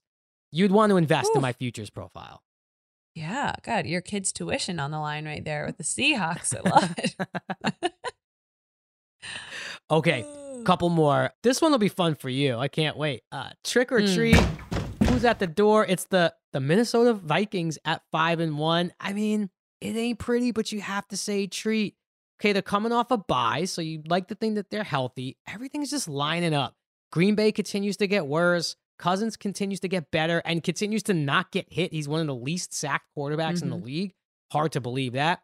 [0.51, 2.41] you'd want to invest in my futures profile.
[3.15, 6.53] Yeah, God, your kid's tuition on the line right there with the Seahawks.
[6.55, 7.93] I love it.
[9.91, 10.25] Okay,
[10.65, 11.31] couple more.
[11.43, 12.57] This one will be fun for you.
[12.57, 13.21] I can't wait.
[13.31, 14.15] Uh, trick or Mm.
[14.15, 15.09] treat.
[15.09, 15.85] Who's at the door?
[15.85, 18.93] It's the the Minnesota Vikings at five and one.
[18.99, 19.49] I mean,
[19.81, 21.95] it ain't pretty, but you have to say treat.
[22.39, 25.37] Okay, they're coming off a bye, so you like to think that they're healthy.
[25.47, 26.75] Everything's just lining up.
[27.11, 28.75] Green Bay continues to get worse.
[29.03, 31.91] Cousins continues to get better and continues to not get hit.
[31.91, 33.85] He's one of the least sacked quarterbacks in the mm-hmm.
[33.85, 34.13] league.
[34.53, 35.41] Hard to believe that.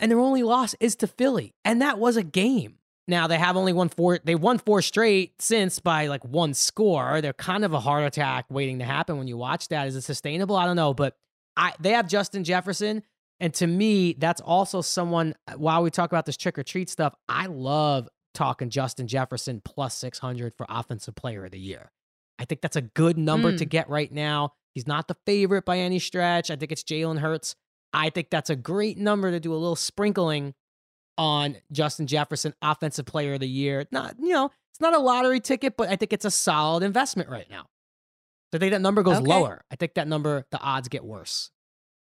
[0.00, 2.78] And their only loss is to Philly, and that was a game.
[3.06, 4.18] Now they have only won four.
[4.24, 7.20] They won four straight since by like one score.
[7.20, 9.86] They're kind of a heart attack waiting to happen when you watch that.
[9.86, 10.56] Is it sustainable?
[10.56, 11.16] I don't know, but
[11.56, 13.04] I they have Justin Jefferson,
[13.38, 15.36] and to me, that's also someone.
[15.46, 19.62] Uh, while we talk about this trick or treat stuff, I love talking Justin Jefferson
[19.64, 21.92] plus six hundred for offensive player of the year.
[22.42, 23.68] I think that's a good number to Mm.
[23.68, 24.54] get right now.
[24.74, 26.50] He's not the favorite by any stretch.
[26.50, 27.54] I think it's Jalen Hurts.
[27.92, 30.54] I think that's a great number to do a little sprinkling
[31.16, 33.86] on Justin Jefferson, offensive player of the year.
[33.92, 37.28] Not, you know, it's not a lottery ticket, but I think it's a solid investment
[37.28, 37.68] right now.
[38.50, 39.26] So I think that number goes Okay.
[39.28, 39.62] lower.
[39.70, 41.50] I think that number, the odds get worse.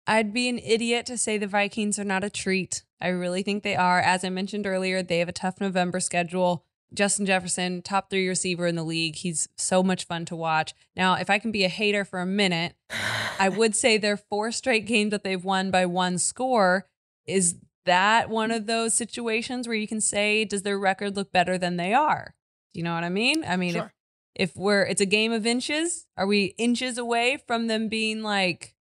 [0.07, 2.83] I'd be an idiot to say the Vikings are not a treat.
[2.99, 3.99] I really think they are.
[4.01, 6.65] As I mentioned earlier, they have a tough November schedule.
[6.93, 9.15] Justin Jefferson, top three receiver in the league.
[9.17, 10.73] He's so much fun to watch.
[10.95, 12.76] Now, if I can be a hater for a minute,
[13.39, 16.88] I would say their four straight games that they've won by one score.
[17.26, 21.58] Is that one of those situations where you can say, does their record look better
[21.58, 22.36] than they are?
[22.73, 23.43] Do you know what I mean?
[23.45, 23.93] I mean, Sure.
[24.36, 28.23] if, if we're, it's a game of inches, are we inches away from them being
[28.23, 28.76] like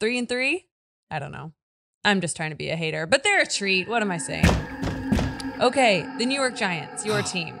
[0.00, 0.66] three and three?
[1.10, 1.52] I don't know.
[2.04, 3.88] I'm just trying to be a hater, but they're a treat.
[3.88, 4.44] What am I saying?
[5.60, 7.60] Okay, the New York Giants, your team.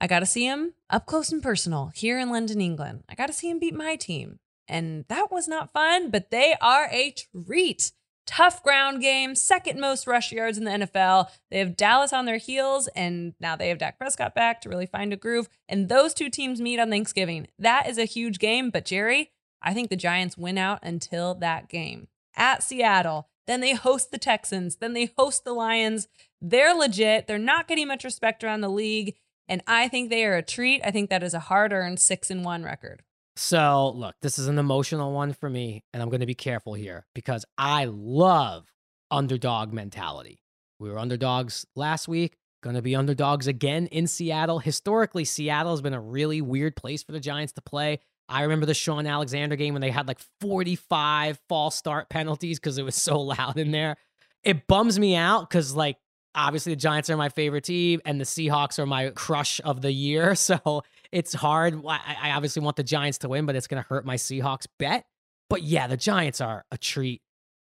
[0.00, 3.04] I got to see him up close and personal here in London, England.
[3.08, 4.38] I got to see him beat my team.
[4.66, 7.14] And that was not fun, but they are a
[7.46, 7.92] treat.
[8.26, 11.28] Tough ground game, second most rush yards in the NFL.
[11.50, 14.86] They have Dallas on their heels, and now they have Dak Prescott back to really
[14.86, 15.50] find a groove.
[15.68, 17.48] And those two teams meet on Thanksgiving.
[17.58, 21.68] That is a huge game, but Jerry, I think the Giants win out until that
[21.68, 23.28] game at Seattle.
[23.46, 24.76] Then they host the Texans.
[24.76, 26.08] Then they host the Lions.
[26.40, 27.26] They're legit.
[27.26, 29.16] They're not getting much respect around the league.
[29.48, 30.80] And I think they are a treat.
[30.84, 33.02] I think that is a hard earned six and one record.
[33.36, 36.74] So, look, this is an emotional one for me, and I'm going to be careful
[36.74, 38.64] here because I love
[39.10, 40.40] underdog mentality.
[40.78, 44.60] We were underdogs last week, going to be underdogs again in Seattle.
[44.60, 48.00] Historically, Seattle has been a really weird place for the Giants to play.
[48.28, 52.78] I remember the Shaun Alexander game when they had like 45 false start penalties because
[52.78, 53.96] it was so loud in there.
[54.42, 55.96] It bums me out because, like,
[56.34, 59.92] obviously the Giants are my favorite team and the Seahawks are my crush of the
[59.92, 60.34] year.
[60.44, 61.80] So it's hard.
[61.86, 65.06] I, obviously want the Giants to win, but it's going to hurt my Seahawks bet.
[65.48, 67.22] But yeah, the Giants are a treat.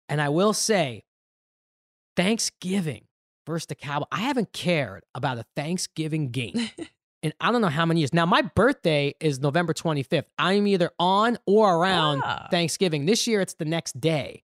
[0.09, 1.05] And I will say,
[2.17, 3.07] Thanksgiving
[3.47, 6.71] versus the Cowboys, I haven't cared about a Thanksgiving game
[7.23, 8.13] in I don't know how many years.
[8.13, 10.25] Now, my birthday is November 25th.
[10.39, 12.49] I'm either on or around Ah.
[12.51, 13.07] Thanksgiving.
[13.07, 14.43] This year, it's the next day.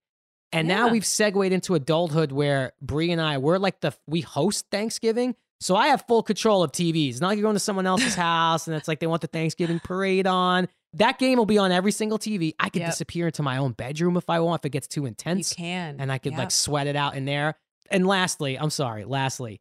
[0.52, 4.66] And now we've segued into adulthood where Bree and I, we're like the, we host
[4.70, 5.34] Thanksgiving.
[5.60, 7.10] So I have full control of TVs.
[7.10, 9.26] It's not like you're going to someone else's house and it's like they want the
[9.26, 10.68] Thanksgiving parade on.
[10.94, 12.54] That game will be on every single TV.
[12.58, 12.90] I could Yep.
[12.92, 15.96] disappear into my own bedroom if I want, if it gets too You intense can.
[15.98, 16.38] and I could Yep.
[16.38, 17.56] like sweat it out in there.
[17.90, 19.60] And lastly, I'm sorry, lastly,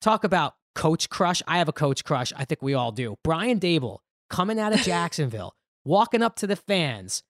[0.00, 1.42] talk about coach crush.
[1.46, 2.32] I have a coach crush.
[2.36, 3.16] I think we all do.
[3.22, 3.98] Brian Daboll
[4.30, 7.22] coming out of Jacksonville, walking up to the fans,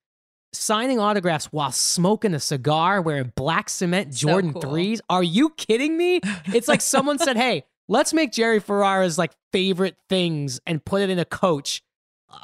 [0.53, 4.61] signing autographs while smoking a cigar, wearing black cement So Jordan cool.
[4.61, 5.01] threes.
[5.09, 6.21] Are you kidding me?
[6.53, 11.09] It's like someone said, "Hey, let's make Jerry Ferrara's like favorite things and put it
[11.09, 11.81] in a coach."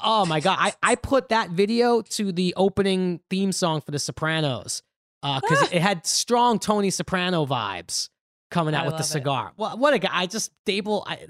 [0.04, 4.00] Oh my god, I, I put that video to the opening theme song for The
[4.00, 4.84] Sopranos
[5.24, 5.70] uh, because ah.
[5.72, 8.10] it had strong Tony Soprano vibes
[8.52, 9.06] coming out I with the it.
[9.06, 9.54] cigar.
[9.58, 10.10] Well, what a guy!
[10.12, 11.04] I just Daboll.
[11.08, 11.28] I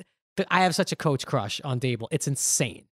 [0.49, 2.07] I have such a coach crush on Daboll.
[2.11, 2.85] It's insane.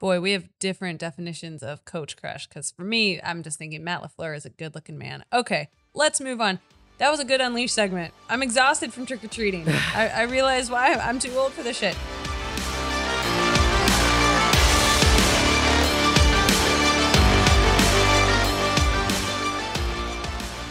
[0.00, 4.02] Boy, we have different definitions of coach crush because for me, I'm just thinking Matt
[4.02, 5.24] LaFleur is a good looking man.
[5.32, 6.58] Okay, let's move on.
[6.98, 8.12] That was a good Unleash segment.
[8.28, 9.66] I'm exhausted from trick or treating.
[9.94, 11.96] I, I realize why I'm too old for this shit.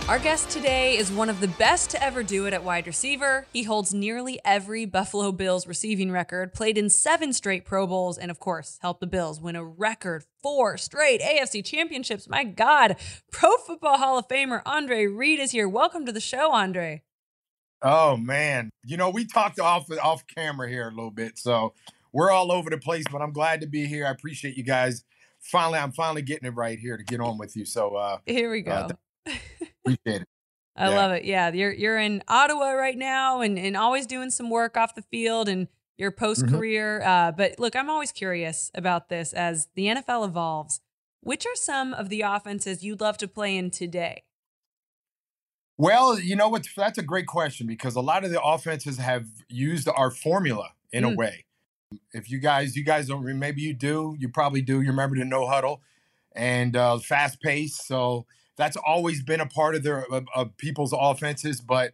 [0.09, 3.47] Our guest today is one of the best to ever do it at wide receiver.
[3.53, 8.29] He holds nearly every Buffalo Bills receiving record, played in seven straight Pro Bowls, and
[8.29, 12.27] of course, helped the Bills win a record four straight AFC championships.
[12.27, 12.97] My God,
[13.31, 15.69] Pro Football Hall of Famer Andre Reed is here.
[15.69, 17.01] Welcome to the show, Andre.
[17.81, 21.73] Oh man, you know we talked off off camera here a little bit, so
[22.11, 23.05] we're all over the place.
[23.09, 24.05] But I'm glad to be here.
[24.05, 25.05] I appreciate you guys.
[25.39, 27.63] Finally, I'm finally getting it right here to get on with you.
[27.63, 28.71] So uh, Here we go.
[28.71, 28.89] Uh,
[29.85, 30.27] appreciate it.
[30.75, 30.95] I yeah.
[30.95, 31.23] love it.
[31.23, 35.03] Yeah, you're you're in Ottawa right now, and and always doing some work off the
[35.03, 35.67] field and
[35.97, 37.01] your post career.
[37.03, 40.81] Uh, but look, I'm always curious about this as the NFL evolves.
[41.21, 44.23] Which are some of the offenses you'd love to play in today?
[45.77, 46.67] Well, you know what?
[46.75, 51.03] That's a great question because a lot of the offenses have used our formula in
[51.03, 51.13] Mm.
[51.13, 51.45] a way.
[52.11, 54.81] If you guys, you guys don't, maybe you do, you probably do.
[54.81, 55.81] You remember the no huddle
[56.35, 57.77] and uh, fast pace.
[57.77, 61.61] So that's always been a part of their of, of people's offenses.
[61.61, 61.93] But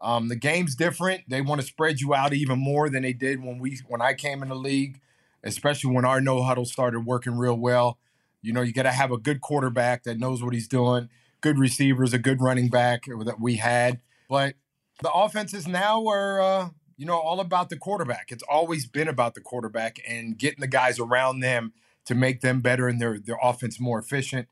[0.00, 1.22] um, the game's different.
[1.28, 4.14] They want to spread you out even more than they did when we when I
[4.14, 5.00] came in the league,
[5.42, 7.98] especially when our no huddle started working real well.
[8.42, 11.08] You know, you got to have a good quarterback that knows what he's doing
[11.46, 14.00] good receivers, a good running back that we had.
[14.28, 14.54] But
[15.00, 18.32] the offenses now are, uh, you know, all about the quarterback.
[18.32, 21.72] It's always been about the quarterback and getting the guys around them
[22.06, 24.48] to make them better and their their offense more efficient.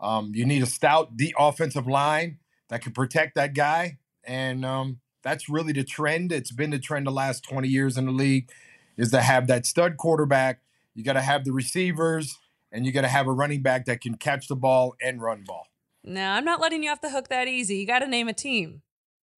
[0.00, 5.00] Um, you need a stout the offensive line that can protect that guy, and um,
[5.22, 6.30] that's really the trend.
[6.32, 8.50] It's been the trend the last 20 years in the league,
[8.96, 10.60] is to have that stud quarterback.
[10.94, 12.38] You got to have the receivers,
[12.70, 15.44] and you got to have a running back that can catch the ball and run
[15.44, 15.66] ball.
[16.04, 17.76] No, I'm not letting you off the hook that easy.
[17.76, 18.82] You got to name a team.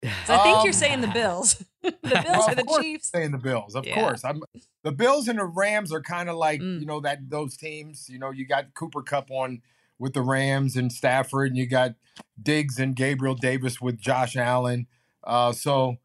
[0.03, 1.65] So I think Um, you're saying the Bills.
[1.83, 3.11] the Bills Well, or the Chiefs.
[3.11, 3.95] Saying the Bills, of Yeah.
[3.95, 4.25] course.
[4.25, 4.43] I'm
[4.85, 6.81] the Bills and the Rams are kind of like Mm.
[6.81, 8.09] you know that those teams.
[8.09, 9.63] You know, you got Cooper Kupp on
[9.99, 11.95] with the Rams and Stafford, and you got
[12.41, 14.87] Diggs and Gabriel Davis with Josh Allen.
[15.25, 15.97] Uh, so,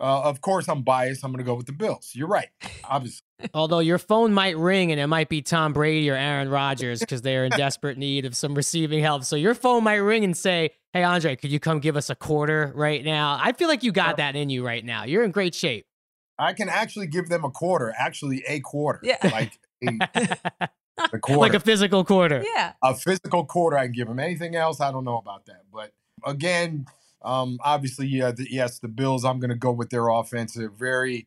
[0.00, 1.24] uh, of course, I'm biased.
[1.24, 2.12] I'm going to go with the Bills.
[2.14, 2.48] You're right,
[2.84, 3.20] obviously.
[3.54, 7.22] Although your phone might ring and it might be Tom Brady or Aaron Rodgers because
[7.22, 9.24] they're in desperate need of some receiving help.
[9.24, 12.14] So your phone might ring and say, Hey, Andre, could you come give us a
[12.14, 13.38] quarter right now?
[13.42, 15.04] I feel like you got that in you right now.
[15.04, 15.86] You're in great shape.
[16.38, 19.16] I can actually give them a quarter, actually a quarter, Yeah.
[19.24, 20.68] like a,
[21.12, 21.40] a quarter.
[21.40, 22.44] like a physical quarter.
[22.54, 22.72] Yeah.
[22.82, 24.18] a physical quarter I can give him.
[24.18, 25.62] Anything else, I don't know about that.
[25.72, 25.92] But
[26.24, 26.86] again,
[27.22, 29.24] um, obviously, yeah, the, yes, the Bills.
[29.24, 30.54] I'm going to go with their offense.
[30.54, 31.26] They're very.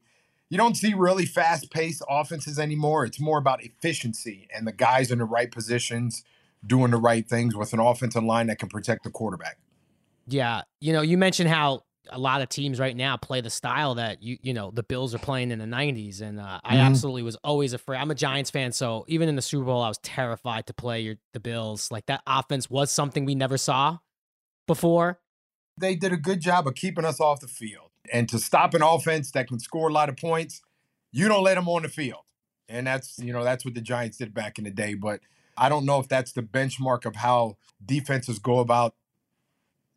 [0.49, 3.04] You don't see really fast-paced offenses anymore.
[3.04, 6.23] It's more about efficiency and the guys in the right positions
[6.65, 9.58] doing the right things with an offensive line that can protect the quarterback.
[10.28, 10.62] Yeah.
[10.80, 14.21] You know, you mentioned how a lot of teams right now play the style that
[14.21, 16.81] you you know the Bills are playing in the 90s and uh, I Mhm.
[16.85, 17.99] absolutely was always afraid.
[17.99, 21.01] I'm a Giants fan, so even in the Super Bowl I was terrified to play
[21.01, 21.91] your, the Bills.
[21.91, 23.99] Like that offense was something we never saw
[24.67, 25.19] before.
[25.77, 28.81] They did a good job of keeping us off the field and to stop an
[28.81, 30.61] offense that can score a lot of points.
[31.11, 32.21] You don't let them on the field,
[32.69, 34.93] and that's you know that's what the Giants did back in the day.
[34.93, 35.21] But
[35.57, 38.95] I don't know if that's the benchmark of how defenses go about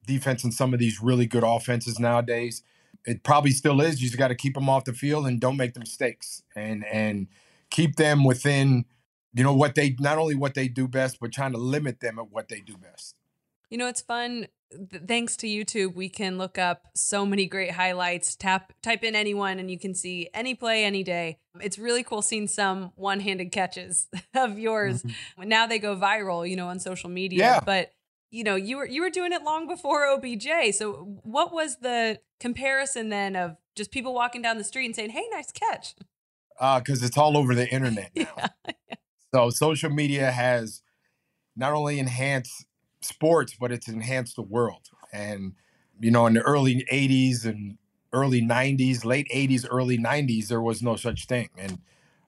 [0.08, 2.62] defense in some of these really good offenses nowadays.
[3.06, 4.02] It probably still is.
[4.02, 6.84] You just got to keep them off the field and don't make the mistakes and
[6.86, 7.28] and
[7.70, 8.86] keep them within
[9.34, 12.18] you know what they not only what they do best, but trying to limit them
[12.18, 13.14] at what they do best.
[13.70, 14.48] You know, it's fun.
[15.06, 18.36] Thanks to YouTube, we can look up so many great highlights.
[18.36, 21.38] Tap, type in anyone, and you can see any play any day.
[21.60, 25.02] It's really cool seeing some one-handed catches of yours.
[25.02, 25.48] Mm-hmm.
[25.48, 27.38] Now they go viral, you know, on social media.
[27.38, 27.60] Yeah.
[27.64, 27.92] But
[28.30, 30.74] you know, you were you were doing it long before OBJ.
[30.74, 35.10] So, what was the comparison then of just people walking down the street and saying,
[35.10, 35.94] "Hey, nice catch"?
[36.58, 38.34] because it's all over the internet now.
[39.34, 40.80] So social media has
[41.54, 42.64] not only enhanced
[43.02, 44.88] sports, but it's enhanced the world.
[45.12, 45.52] And
[46.00, 47.76] you know, in the early '80s and
[48.12, 51.50] early '90s, late '80s, early '90s, there was no such thing.
[51.58, 51.78] And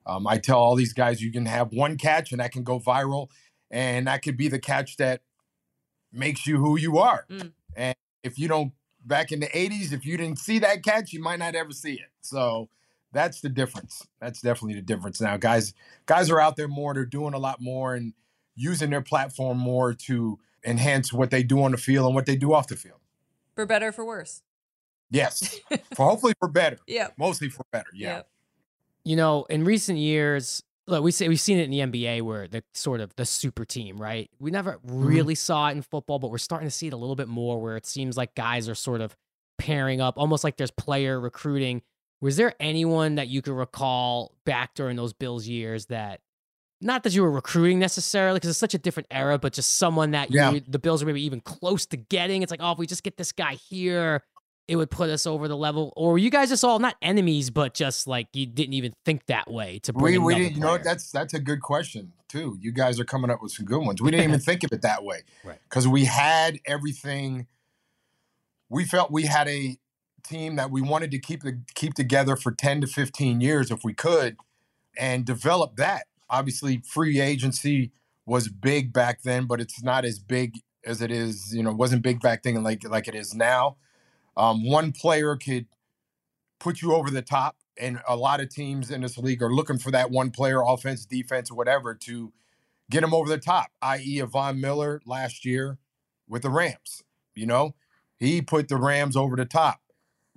[0.05, 2.79] um, I tell all these guys, you can have one catch, and that can go
[2.79, 3.29] viral,
[3.71, 5.21] and that could be the catch that
[6.11, 7.25] makes you who you are.
[7.29, 7.51] Mm.
[7.75, 8.73] And if you don't,
[9.05, 11.93] back in the '80s, if you didn't see that catch, you might not ever see
[11.93, 12.09] it.
[12.21, 12.69] So
[13.11, 14.07] that's the difference.
[14.19, 15.37] That's definitely the difference now.
[15.37, 15.73] Guys,
[16.05, 16.93] guys are out there more.
[16.93, 18.13] They're doing a lot more and
[18.55, 22.35] using their platform more to enhance what they do on the field and what they
[22.35, 22.99] do off the field.
[23.55, 24.43] For better, or for worse.
[25.09, 25.59] Yes,
[25.93, 26.77] for hopefully for better.
[26.87, 27.09] Yeah.
[27.17, 27.89] Mostly for better.
[27.93, 28.17] Yeah.
[28.17, 28.27] Yep.
[29.03, 32.47] you know, in recent years, look, we say we've seen it in the NBA where
[32.47, 34.29] the sort of the super team, right?
[34.39, 35.05] We never mm-hmm.
[35.05, 37.61] really saw it in football, but we're starting to see it a little bit more
[37.61, 39.15] where it seems like guys are sort of
[39.57, 41.81] pairing up, almost like there's player recruiting.
[42.19, 46.21] Was there anyone that you could recall back during those Bills years that
[46.81, 50.11] not that you were recruiting necessarily because it's such a different era, but just someone
[50.11, 50.59] that you, Yeah.
[50.67, 52.41] the Bills were maybe even close to getting?
[52.41, 54.23] It's like, oh, if we just get this guy here,
[54.67, 55.91] it would put us over the level.
[55.95, 59.25] Or were you guys just all not enemies, but just like you didn't even think
[59.25, 62.57] that way to bring We, we didn't, you know, that's that's a good question too.
[62.61, 64.01] You guys are coming up with some good ones.
[64.01, 65.59] We didn't even think of it that way, Right.
[65.69, 67.47] Because we had everything.
[68.69, 69.77] We felt we had a
[70.23, 73.83] team that we wanted to keep the keep together for ten to fifteen years if
[73.83, 74.37] we could,
[74.97, 76.05] and develop that.
[76.29, 77.91] Obviously, free agency
[78.25, 81.53] was big back then, but it's not as big as it is.
[81.53, 83.75] You know, wasn't big back then like like it is now.
[84.37, 85.67] Um, one player could
[86.59, 87.57] put you over the top.
[87.79, 91.05] And a lot of teams in this league are looking for that one player, offense,
[91.05, 92.31] defense, whatever, to
[92.89, 95.77] get them over the top, i.e., Von Miller last year
[96.27, 97.03] with the Rams.
[97.33, 97.75] You know,
[98.17, 99.81] he put the Rams over the top.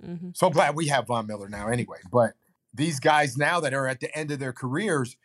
[0.03, 1.99] hmm So glad we have Von Miller now, anyway.
[2.11, 2.33] But
[2.73, 5.17] these guys now that are at the end of their careers,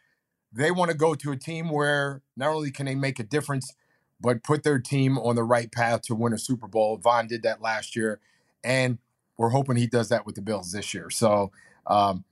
[0.52, 3.74] they want to go to a team where not only can they make a difference,
[4.20, 6.98] but put their team on the right path to win a Super Bowl.
[6.98, 8.20] Von did that last year,
[8.64, 8.98] and
[9.36, 11.10] we're hoping he does that with the Bills this year.
[11.10, 11.50] So
[11.86, 12.24] um,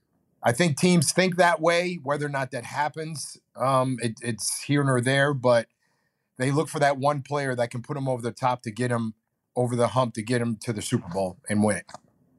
[0.43, 1.99] I think teams think that way.
[2.03, 5.67] Whether or not that happens, um, it, it's here nor there, but
[6.37, 8.89] they look for that one player that can put them over the top to get
[8.89, 9.15] them
[9.55, 11.85] over the hump to get them to the Super Bowl and win it.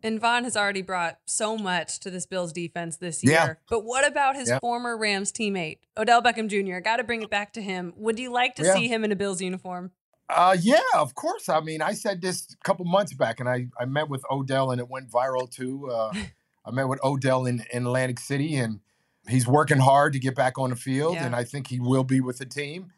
[0.03, 3.33] And Von has already brought so much to this Bills defense this year.
[3.33, 3.55] Yeah.
[3.69, 4.59] But what about his Yeah.
[4.61, 6.81] former Rams teammate, Odell Beckham Jr.?
[6.81, 7.93] Got to bring it back to him.
[7.97, 8.73] Would you like to Yeah.
[8.73, 9.91] see him in a Bills uniform?
[10.35, 11.49] Uh, yeah, of course.
[11.49, 14.71] I mean, I said this a couple months back, and I, I met with Odell,
[14.71, 15.91] and it went viral too.
[15.91, 16.13] Uh,
[16.65, 18.81] I met with Odell in, in Atlantic City, and
[19.29, 21.27] he's working hard to get back on the field, Yeah.
[21.27, 22.93] and I think he will be with the team.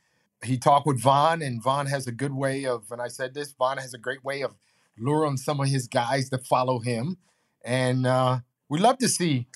[0.44, 3.52] He talked with Von, and Von has a good way of, and I said this,
[3.52, 4.56] Von has a great way of
[4.98, 7.16] luring some of his guys to follow him,
[7.64, 9.46] and uh, we love to see,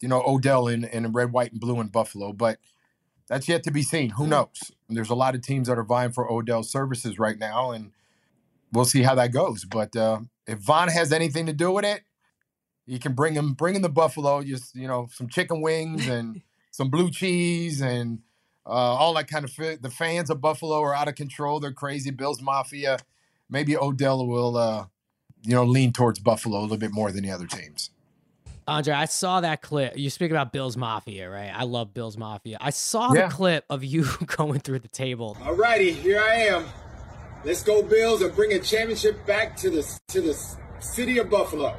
[0.00, 2.58] you know, Odell in in red, white, and blue in Buffalo, but
[3.28, 4.10] that's yet to be seen.
[4.10, 4.72] Who knows?
[4.88, 7.92] There's a lot of teams that are vying for Odell's services right now, and
[8.72, 9.64] we'll see how that goes.
[9.64, 12.02] But uh, if Von has anything to do with it,
[12.86, 14.42] he can bring him, bring him the Buffalo.
[14.42, 18.20] Just you know, some chicken wings and some blue cheese and
[18.66, 19.50] uh, all that kind of.
[19.50, 19.80] Fit.
[19.80, 21.60] The fans of Buffalo are out of control.
[21.60, 22.10] They're crazy.
[22.10, 22.98] Bills Mafia.
[23.48, 24.86] Maybe Odell will, uh,
[25.42, 27.90] you know, lean towards Buffalo a little bit more than the other teams.
[28.66, 29.96] Andre, I saw that clip.
[29.98, 31.52] You speak about Bills Mafia, right?
[31.54, 32.56] I love Bills Mafia.
[32.60, 33.28] I saw Yeah.
[33.28, 35.36] the clip of you going through the table.
[35.40, 36.64] Alrighty, here I am.
[37.44, 40.34] Let's go Bills and bring a championship back to the to the
[40.80, 41.76] city of Buffalo.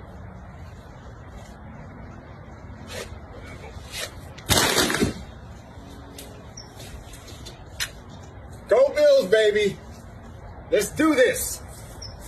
[8.67, 9.77] Go Bills, baby.
[10.71, 11.61] Let's do this.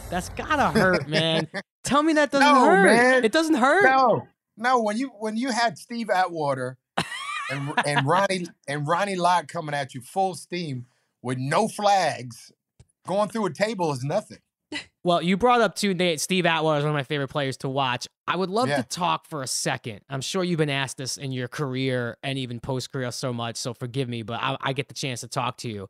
[0.10, 1.48] That's gotta hurt, man.
[1.84, 2.86] Tell me that doesn't No, hurt.
[2.86, 3.24] man.
[3.26, 3.84] It doesn't hurt.
[3.86, 4.28] No,
[4.58, 4.82] no.
[4.82, 6.78] When you when you had Steve Atwater
[7.50, 10.86] and and Ronnie and Ronnie Lott coming at you full steam
[11.22, 12.52] with no flags,
[13.06, 14.40] going through a table is nothing.
[15.04, 16.20] Well, you brought up too, Nate.
[16.20, 18.08] Steve Atwater is one of my favorite players to watch.
[18.28, 18.82] I would love Yeah.
[18.82, 20.02] to talk for a second.
[20.10, 23.56] I'm sure you've been asked this in your career and even post career so much,
[23.56, 25.88] so forgive me, but I, I get the chance to talk to you.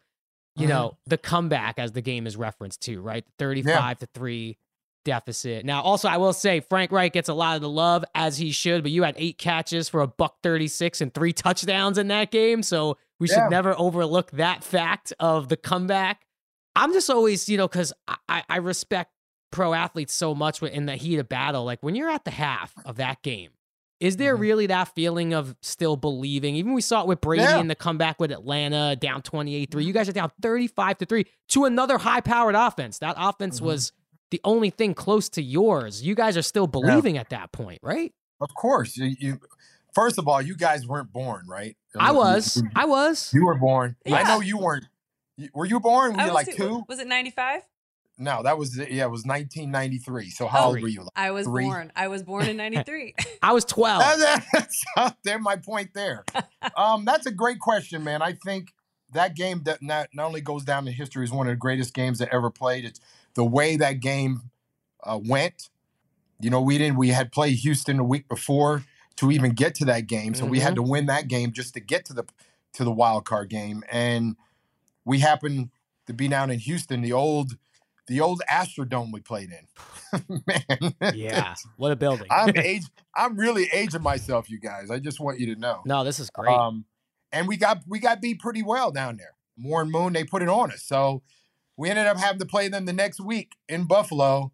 [0.56, 0.70] You Mhm.
[0.70, 3.26] know, the comeback as the game is referenced to, right?
[3.40, 4.58] 35 to 3
[5.08, 5.66] deficit.
[5.66, 8.52] Now, also, I will say Frank Reich gets a lot of the love as he
[8.52, 12.30] should, but you had eight catches for a buck 36 and three touchdowns in that
[12.30, 12.62] game.
[12.62, 16.22] So we should never overlook that fact of the comeback.
[16.76, 17.94] I'm just always, you know, because
[18.28, 19.12] I, I- respect
[19.52, 21.64] pro athletes so much in the heat of battle.
[21.64, 23.52] Like when you're at the half of that game,
[24.02, 24.42] is there Mhm.
[24.42, 26.56] really that feeling of still believing?
[26.56, 27.58] Even we saw it with Brady Yeah.
[27.60, 29.86] in the comeback with Atlanta down 28 3.
[29.86, 33.00] You guys are down 35 to 3 to another high powered offense.
[33.00, 33.64] That offense Mhm.
[33.64, 33.92] was
[34.32, 36.02] the only thing close to yours.
[36.04, 38.14] You guys are still believing at that point, right?
[38.42, 39.40] Of course, you, you.
[39.94, 41.76] First of all, you guys weren't born, right?
[41.98, 42.58] I was.
[42.58, 43.32] You, I was.
[43.34, 43.96] you were born.
[44.06, 44.86] I know you weren't.
[45.54, 46.14] Were you born?
[46.14, 46.84] Were I you was like too- two?
[46.88, 47.62] Was it 95?
[48.20, 49.06] No, that was yeah.
[49.06, 50.32] It was 1993.
[50.32, 50.68] So how Oh.
[50.70, 51.02] old were you?
[51.02, 51.66] Like, I was Three.
[51.66, 51.92] born.
[51.96, 53.14] I was born in 93.
[53.44, 54.02] I was 12.
[54.54, 54.84] That's,
[55.24, 56.26] there's my point there.
[56.76, 58.22] Um, that's a great question, man.
[58.24, 58.74] I think
[59.14, 61.94] that game that not, not only goes down in history as one of the greatest
[61.94, 62.86] games that ever played.
[62.86, 63.00] It's
[63.38, 64.42] the way that game
[65.04, 65.70] uh, went.
[66.42, 66.98] You know, we didn't.
[66.98, 68.84] We had played Houston the week before
[69.18, 71.80] to even get to that game, so we had to win that game just to
[71.80, 72.26] get to the
[72.74, 74.36] to the wild card game, and
[75.06, 75.70] we happened
[76.08, 77.58] to be down in Houston, the old
[78.08, 80.24] the old Astrodome we played in.
[80.48, 81.54] man, yeah.
[81.78, 82.28] What a building.
[82.32, 82.86] I'm age.
[83.16, 84.90] I'm really aging myself, you guys.
[84.90, 85.82] I just want you to know.
[85.86, 86.56] no, this is great.
[86.56, 86.86] Um,
[87.32, 89.34] and we got we got beat pretty well down there.
[89.60, 90.84] Warren Moon, they put it on us.
[90.84, 91.24] So
[91.78, 94.52] we ended up having to play them the next week in Buffalo,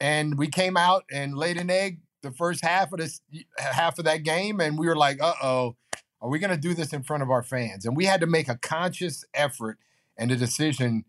[0.00, 3.20] and we came out and laid an egg the first half of this
[3.58, 5.76] half of that game, and we were like, "Uh oh,
[6.20, 8.26] are we going to do this in front of our fans?" And we had to
[8.26, 9.78] make a conscious effort
[10.18, 11.04] and a decision.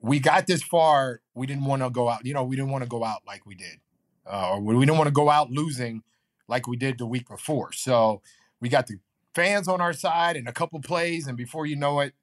[0.00, 1.20] We got this far.
[1.34, 2.24] We didn't want to go out.
[2.24, 3.80] You know, we didn't want to go out like we did,
[4.24, 6.02] uh, or we didn't want to go out losing
[6.46, 7.72] like we did the week before.
[7.72, 8.22] So
[8.60, 8.98] we got the
[9.34, 12.14] fans on our side and a couple plays, and before you know it,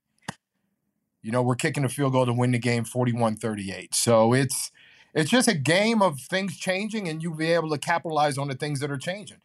[1.22, 3.94] you know, we're kicking a field goal to win the game 41-38.
[3.94, 4.72] So it's
[5.14, 8.56] it's just a game of things changing and you be able to capitalize on the
[8.56, 9.38] things that are changing.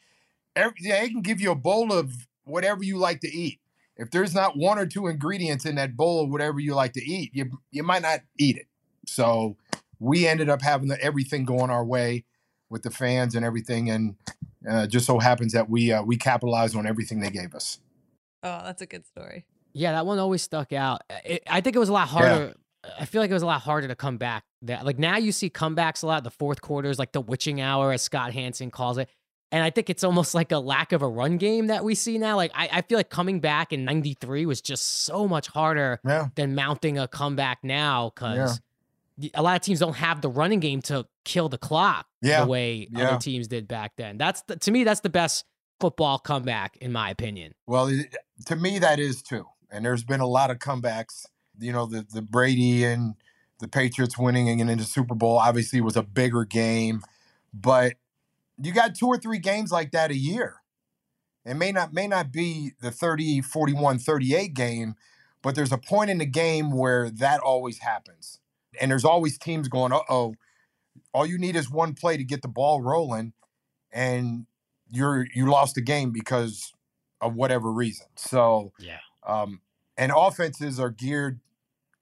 [0.55, 3.59] Every, they can give you a bowl of whatever you like to eat.
[3.97, 7.05] If there's not one or two ingredients in that bowl of whatever you like to
[7.05, 8.67] eat, you you might not eat it.
[9.07, 9.57] So
[9.99, 12.25] we ended up having the, everything going our way
[12.69, 14.17] with the fans and everything, and
[14.69, 17.79] uh, just so happens that we uh, we capitalized on everything they gave us.
[18.43, 19.45] oh, that's a good story.
[19.77, 21.03] Yeah, that one always stuck out.
[21.25, 22.55] It, I think it was a lot harder.
[22.83, 24.45] Uh, I feel like it was a lot harder to come back.
[24.63, 26.25] That like now you see comebacks a lot.
[26.25, 29.11] The fourth quarter is like the witching hour, as Scott Hanson calls it.
[29.53, 32.17] And I think it's almost like a lack of a run game that we see
[32.17, 32.37] now.
[32.37, 36.29] Like I, I feel like coming back in '93 was just so much harder Yeah,
[36.37, 38.61] than mounting a comeback now because
[39.35, 42.51] a lot of teams don't have the running game to kill the clock Yeah, the
[42.51, 43.09] way yeah.
[43.09, 44.17] other teams did back then.
[44.17, 45.45] That's the, to me that's the best
[45.81, 47.53] football comeback in my opinion.
[47.67, 47.91] Well,
[48.47, 49.45] to me, that is too.
[49.71, 51.27] And there's been a lot of comebacks.
[51.59, 53.15] You know, the the Brady and
[53.61, 57.03] the Patriots winning and into Super Bowl obviously was a bigger game,
[57.55, 57.95] but
[58.63, 60.57] you got two or three games like that a year.
[61.45, 64.95] It may not may not be the 30, 41, 38 game,
[65.43, 68.41] but there's a point in the game where that always happens.
[68.81, 70.35] And there's always teams going, uh oh,
[71.15, 73.33] all you need is one play to get the ball rolling,
[73.93, 74.47] and
[74.91, 76.73] you're you lost the game because
[77.21, 78.07] of whatever reason.
[78.17, 78.99] So Yeah.
[79.27, 79.61] Um,
[79.97, 81.41] and offenses are geared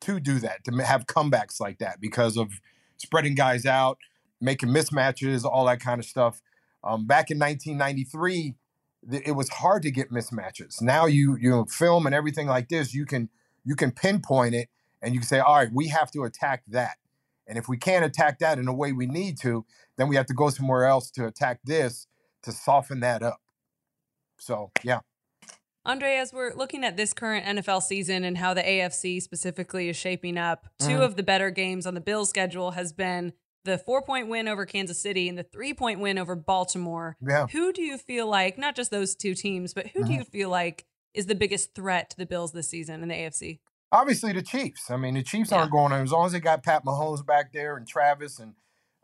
[0.00, 2.60] to do that, to have comebacks like that because of
[2.96, 3.98] spreading guys out,
[4.40, 6.42] making mismatches, all that kind of stuff.
[6.82, 8.54] Um, back in 1993,
[9.10, 10.82] th- it was hard to get mismatches.
[10.82, 13.30] Now you you know, film and everything like this, you can
[13.64, 14.68] you can pinpoint it
[15.00, 16.96] and you can say, all right, we have to attack that.
[17.46, 19.64] And if we can't attack that in the way we need to,
[19.96, 22.06] then we have to go somewhere else to attack this
[22.42, 23.40] to soften that up.
[24.38, 25.00] So yeah.
[25.86, 29.96] Andre, as we're looking at this current NFL season and how the AFC specifically is
[29.96, 31.04] shaping up, 2 Mhm.
[31.04, 34.64] of the better games on the Bills schedule has been the four point win over
[34.66, 37.16] Kansas City and the three point win over Baltimore.
[37.20, 37.46] Yeah.
[37.48, 40.18] Who do you feel like, not just those two teams, but who do Mhm.
[40.18, 43.60] you feel like is the biggest threat to the Bills this season in the AFC?
[43.92, 44.90] obviously the Chiefs.
[44.90, 47.52] I mean, the Chiefs aren't going to, as long as they got Pat Mahomes back
[47.52, 48.54] there and Travis and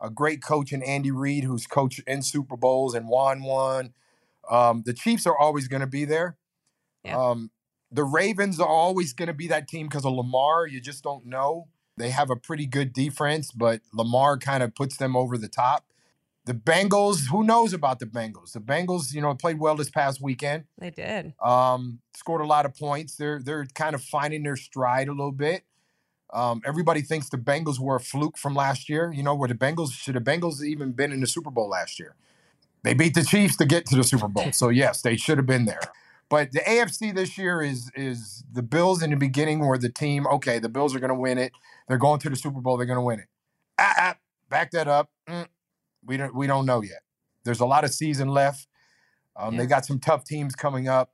[0.01, 3.93] a great coach in Andy Reid, who's coached in Super Bowls and won one.
[4.49, 6.35] Um, the Chiefs are always going to be there.
[7.03, 7.17] Yeah.
[7.17, 7.51] Um,
[7.91, 10.65] the Ravens are always going to be that team because of Lamar.
[10.67, 11.67] You just don't know.
[11.97, 15.85] They have a pretty good defense, but Lamar kind of puts them over the top.
[16.45, 18.53] The Bengals, who knows about the Bengals?
[18.53, 21.33] The Bengals, you know, played well this past weekend They did.
[21.39, 23.15] um, scored a lot of points.
[23.15, 25.63] They're they're kind of finding their stride a little bit.
[26.33, 29.11] Um, everybody thinks the Bengals were a fluke from last year.
[29.13, 31.99] You know, where the Bengals should the Bengals even been in the Super Bowl last
[31.99, 32.15] year?
[32.83, 35.45] They beat the Chiefs to get to the Super Bowl, so yes, they should have
[35.45, 35.81] been there.
[36.31, 40.25] But the AFC this year is is the Bills in the beginning were the team.
[40.25, 41.51] Okay, the Bills are going to win it.
[41.89, 42.77] They're going to the Super Bowl.
[42.77, 43.27] They're going to win it.
[43.77, 44.15] Ah, ah,
[44.49, 45.11] back that up.
[45.29, 45.47] Mm,
[46.05, 47.01] we don't we don't know yet.
[47.43, 48.67] There's a lot of season left.
[49.35, 51.11] Um, They got some tough teams coming up.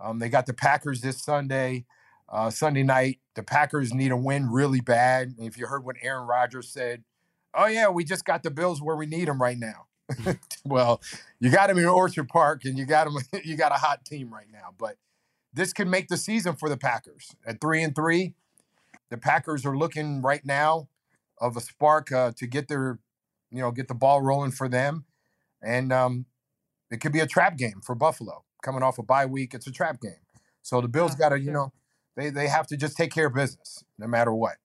[0.00, 1.84] Um, they got the Packers this Sunday,
[2.28, 3.20] uh, Sunday night.
[3.36, 5.34] The Packers need a win really bad.
[5.38, 7.04] If you heard what Aaron Rodgers said,
[7.54, 9.86] oh yeah, we just got the Bills where we need them right now.
[10.64, 11.00] well,
[11.40, 13.16] you got them in Orchard Park, and you got them.
[13.44, 14.74] You got a hot team right now.
[14.78, 14.96] But
[15.52, 18.34] this could make the season for the Packers at three and three.
[19.10, 20.88] The Packers are looking right now
[21.40, 22.98] of a spark uh, to get their,
[23.50, 25.04] you know, get the ball rolling for them,
[25.62, 26.26] and um,
[26.90, 29.54] it could be a trap game for Buffalo coming off a bye week.
[29.54, 30.22] It's a trap game,
[30.62, 31.72] so the Bills Yeah, got to, you know,
[32.16, 34.56] they they have to just take care of business no matter what.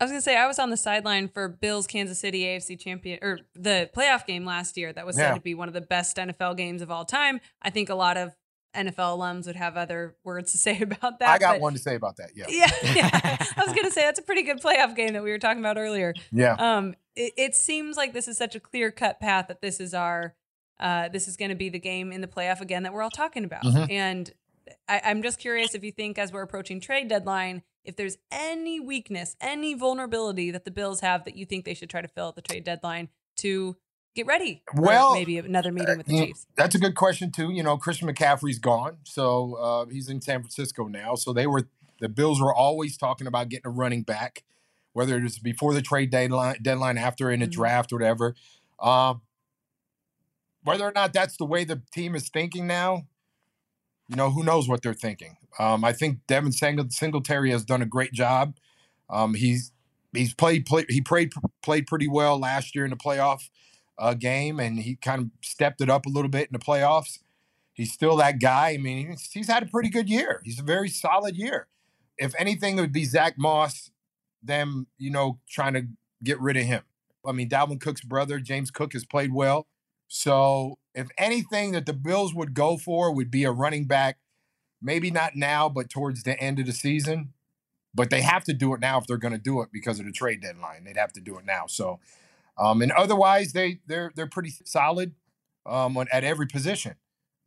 [0.00, 3.18] I was gonna say I was on the sideline for Bills Kansas City AFC champion
[3.22, 5.34] or the playoff game last year that was said Yeah.
[5.34, 7.40] to be one of the best NFL games of all time.
[7.62, 8.36] I think a lot of
[8.76, 11.28] NFL alums would have other words to say about that.
[11.30, 12.30] I got one to say about that.
[12.36, 13.36] Yeah, Yeah, yeah.
[13.56, 15.76] I was gonna say that's a pretty good playoff game that we were talking about
[15.78, 16.14] earlier.
[16.30, 16.52] yeah.
[16.58, 19.94] Um, it, it seems like this is such a clear cut path that this is
[19.94, 20.34] our,
[20.78, 23.10] uh, this is going to be the game in the playoff again that we're all
[23.10, 23.64] talking about.
[23.64, 23.90] Mhm.
[23.90, 24.32] And
[24.88, 28.78] I, I'm just curious if you think as we're approaching trade deadline, if there's any
[28.78, 32.28] weakness, any vulnerability that the Bills have that you think they should try to fill
[32.28, 33.08] at the trade deadline
[33.38, 33.76] to
[34.14, 34.62] get ready.
[34.74, 36.46] Well, maybe another meeting with the Mm, Chiefs.
[36.54, 37.50] That's a good question too.
[37.50, 41.14] You know, Christian McCaffrey's gone, so uh, he's in San Francisco now.
[41.14, 41.66] So they were
[41.98, 44.44] the Bills were always talking about getting a running back,
[44.92, 47.52] whether it was before the trade deadline, deadline after in the Mhm.
[47.52, 48.36] draft or whatever.
[48.78, 49.22] Um,
[50.62, 53.06] whether or not that's the way the team is thinking now,
[54.08, 55.36] you know, who knows what they're thinking.
[55.58, 58.54] Um, I think Devin Singl- Singletary has done a great job.
[59.10, 59.72] Um, he's
[60.12, 61.32] he's played play, he played
[61.62, 63.48] played pretty well last year in the playoff
[63.98, 67.18] uh, game, and he kind of stepped it up a little bit in the playoffs.
[67.72, 68.70] He's still that guy.
[68.70, 70.42] I mean, he's, he's had a pretty good year.
[70.44, 71.68] He's a very solid year.
[72.16, 73.90] If anything, it would be Zack Moss,
[74.42, 75.86] them, you know, trying to
[76.24, 76.82] get rid of him.
[77.24, 79.68] I mean, Dalvin Cook's brother, James Cook, has played well.
[80.08, 84.18] So, if anything that the Bills would go for would be a running back,
[84.82, 87.34] maybe not now, but towards the end of the season.
[87.94, 90.06] But they have to do it now if they're going to do it because of
[90.06, 90.84] the trade deadline.
[90.84, 91.66] They'd have to do it now.
[91.66, 92.00] So,
[92.58, 95.14] um, and otherwise, they they're they're pretty solid
[95.66, 96.96] um, on, at every position.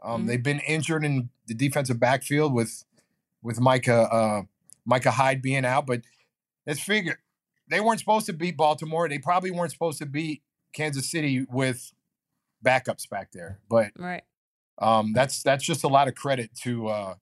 [0.04, 0.28] Um, Mhm.
[0.28, 2.84] They've been injured in the defensive backfield with
[3.42, 4.42] with Micah uh,
[4.86, 6.02] Micah Hyde being out, but
[6.68, 7.20] let's figure
[7.70, 9.08] they weren't supposed to beat Baltimore.
[9.08, 10.42] They probably weren't supposed to beat
[10.74, 11.92] Kansas City with
[12.66, 13.60] backups back there.
[13.70, 14.24] But Right.
[14.80, 17.14] um, that's that's just a lot of credit to uh,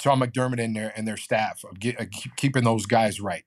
[0.00, 3.44] Sean McDermott and their and their staff of get, uh, keep, keeping those guys right.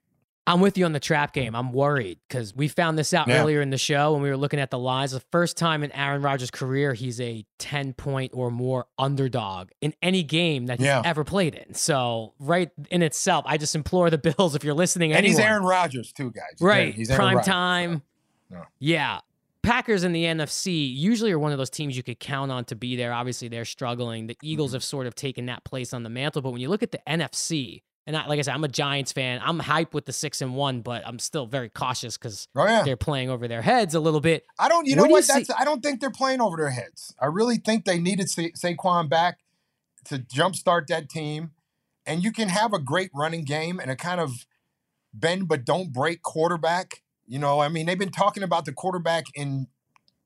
[0.48, 1.56] I'm with you on the trap game.
[1.56, 3.40] I'm worried because we found this out Yeah.
[3.42, 5.10] earlier in the show when we were looking at the lines.
[5.10, 9.92] The first time in Aaron Rodgers' career, he's a 10 point or more underdog in
[10.02, 11.02] any game that he's Yeah.
[11.04, 11.74] ever played in.
[11.74, 15.64] So, right in itself, I just implore the Bills if you're listening, And he's Aaron
[15.64, 16.44] Rodgers too, guys.
[16.60, 16.94] Right.
[16.94, 18.02] He's Aaron Prime Rodgers, time.
[18.48, 18.64] yeah.
[18.78, 19.18] Yeah.
[19.66, 22.76] Packers in the NFC usually are one of those teams you could count on to
[22.76, 23.12] be there.
[23.12, 24.26] Obviously, they're struggling.
[24.28, 24.76] The Eagles Mm-hmm.
[24.76, 26.40] have sort of taken that place on the mantle.
[26.42, 29.10] But when you look at the NFC, And I, like I said, I'm a Giants
[29.10, 29.40] fan.
[29.44, 32.84] I'm hype with the six and one, but I'm still very cautious because Oh yeah.
[32.84, 34.46] they're playing over their heads a little bit.
[34.60, 34.86] I don't.
[34.86, 35.24] You Where know you what?
[35.24, 35.50] see- That's.
[35.60, 37.14] I don't think they're playing over their heads.
[37.20, 39.40] I really think they needed Sa- Saquon back
[40.04, 41.50] to jumpstart that team,
[42.06, 44.46] and you can have a great running game and a kind of
[45.12, 47.02] bend but don't break quarterback.
[47.26, 49.66] You know, I mean, they've been talking about the quarterback in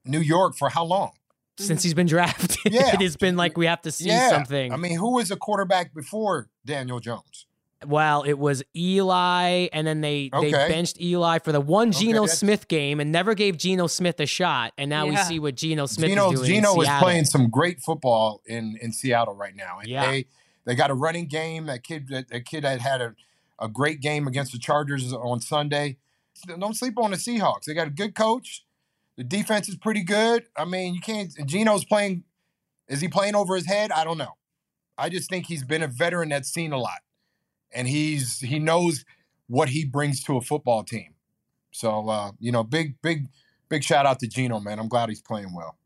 [0.05, 1.13] New York for how long?
[1.59, 2.95] Since he's been drafted, Yeah.
[2.95, 4.31] it has been like we have to see yeah.
[4.31, 4.73] something.
[4.73, 7.47] I mean, who was the quarterback before Daniel Jones?
[7.87, 12.39] well, it was Eli, and then they they benched Eli for the one Geno that's-
[12.39, 14.73] Smith game and never gave Geno Smith a shot.
[14.77, 16.51] And now we see what Geno Smith Geno, is doing.
[16.53, 19.79] Geno is playing some great football in in Seattle right now.
[19.79, 20.11] And Yeah.
[20.11, 20.27] they
[20.67, 21.67] they got a running game.
[21.67, 23.15] That kid that, that kid that had a,
[23.59, 25.97] a great game against the Chargers on Sunday.
[26.47, 27.65] Don't sleep on the Seahawks.
[27.65, 28.65] They got a good coach.
[29.17, 30.45] The defense is pretty good.
[30.57, 31.33] I mean, you can't.
[31.47, 32.25] Geno's playing.
[32.89, 33.93] Is he playing over his head?
[33.93, 34.37] I don't know.
[34.97, 37.01] I just think he's been a veteran that's seen a lot,
[37.73, 39.05] and he's he knows
[39.47, 41.15] what he brings to a football team.
[41.71, 43.29] So uh, you know, big big
[43.69, 44.79] big shout out to Geno, man.
[44.79, 45.77] I'm glad he's playing well.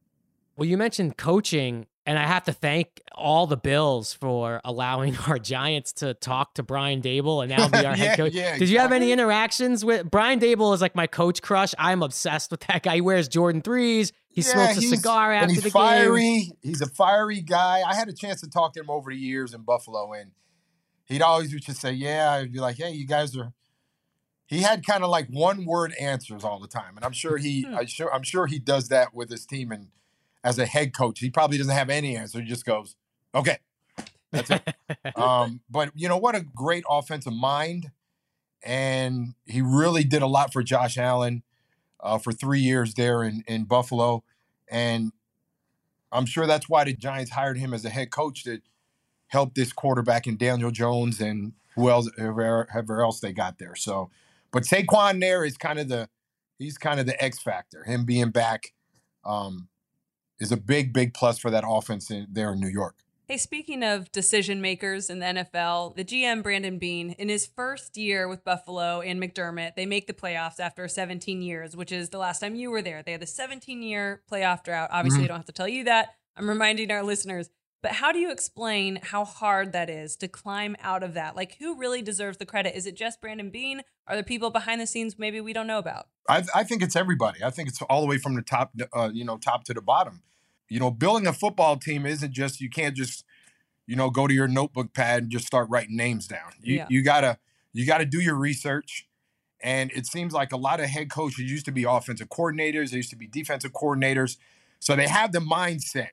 [0.57, 5.39] Well, you mentioned coaching, and I have to thank all the Bills for allowing our
[5.39, 8.33] Giants to talk to Brian Daboll and now be our Yeah, head coach.
[8.33, 10.75] yeah, Did you have any interactions with Brian Daboll?
[10.75, 11.75] Is like my coach crush.
[11.79, 12.97] I'm obsessed with that guy.
[12.97, 14.13] He wears Jordan threes.
[14.29, 16.21] He Yeah, smokes a cigar after he's the fiery.
[16.21, 16.53] game.
[16.63, 17.83] He's a fiery guy.
[17.87, 20.33] I had a chance to talk to him over the years in Buffalo, and
[21.07, 23.53] he'd always just say, "Yeah." I'd be like, "Hey, you guys are."
[24.47, 27.63] He had kind of like one word answers all the time, and I'm sure he,
[27.63, 27.75] hmm.
[27.77, 29.73] I sure, I'm sure he does that with his team.
[29.73, 29.89] And
[30.45, 32.41] as a head coach, he probably doesn't have any answer.
[32.41, 32.97] He just goes,
[33.35, 33.59] "Okay."
[34.31, 34.75] That's it.
[35.17, 36.35] um, but you know what?
[36.35, 37.91] A great offensive mind,
[38.63, 41.43] and he really did a lot for Josh Allen
[42.01, 44.23] uh, for three years there in in Buffalo,
[44.71, 45.13] and
[46.13, 48.61] I'm sure that's why the Giants hired him as a head coach to
[49.29, 53.75] help this quarterback and Daniel Jones and who else, whoever, whoever else they got there.
[53.75, 54.11] So,
[54.53, 56.09] but Saquon there is kind of the
[56.59, 57.83] he's kind of the X factor.
[57.85, 58.73] Him being back
[59.25, 59.69] um,
[60.41, 62.97] is a big, big plus for that offense in, there in New York.
[63.27, 67.97] Hey, speaking of decision makers in the NFL, the GM Brandon Beane, in his first
[67.97, 72.19] year with Buffalo and McDermott, they make the playoffs after 17 years, which is the
[72.19, 73.03] last time you were there.
[73.03, 74.91] They had the 17 year playoff drought.
[74.93, 75.25] Obviously, Mhm.
[75.25, 76.17] I don't have to tell you that.
[76.37, 77.49] I'm reminding our listeners.
[77.85, 81.37] But how do you explain how hard that is to climb out of that?
[81.37, 82.75] Like, who really deserves the credit?
[82.75, 83.83] Is it just Brandon Beane?
[84.07, 86.07] Are there people behind the scenes maybe we don't know about?
[86.27, 87.45] I, I think it's everybody.
[87.45, 89.83] I think it's all the way from the top, uh, you know, top to the
[89.83, 90.23] bottom.
[90.71, 93.23] You know, building a football team isn't just you can't just,
[93.87, 96.53] you know, go to your notebook pad and just start writing names down.
[96.63, 96.87] You Yeah.
[96.89, 97.37] you gotta
[97.75, 99.07] you gotta do your research.
[99.63, 102.93] And it seems like a lot of head coaches used to be offensive coordinators.
[102.93, 104.39] They used to be defensive coordinators,
[104.81, 106.13] so they have the mindset.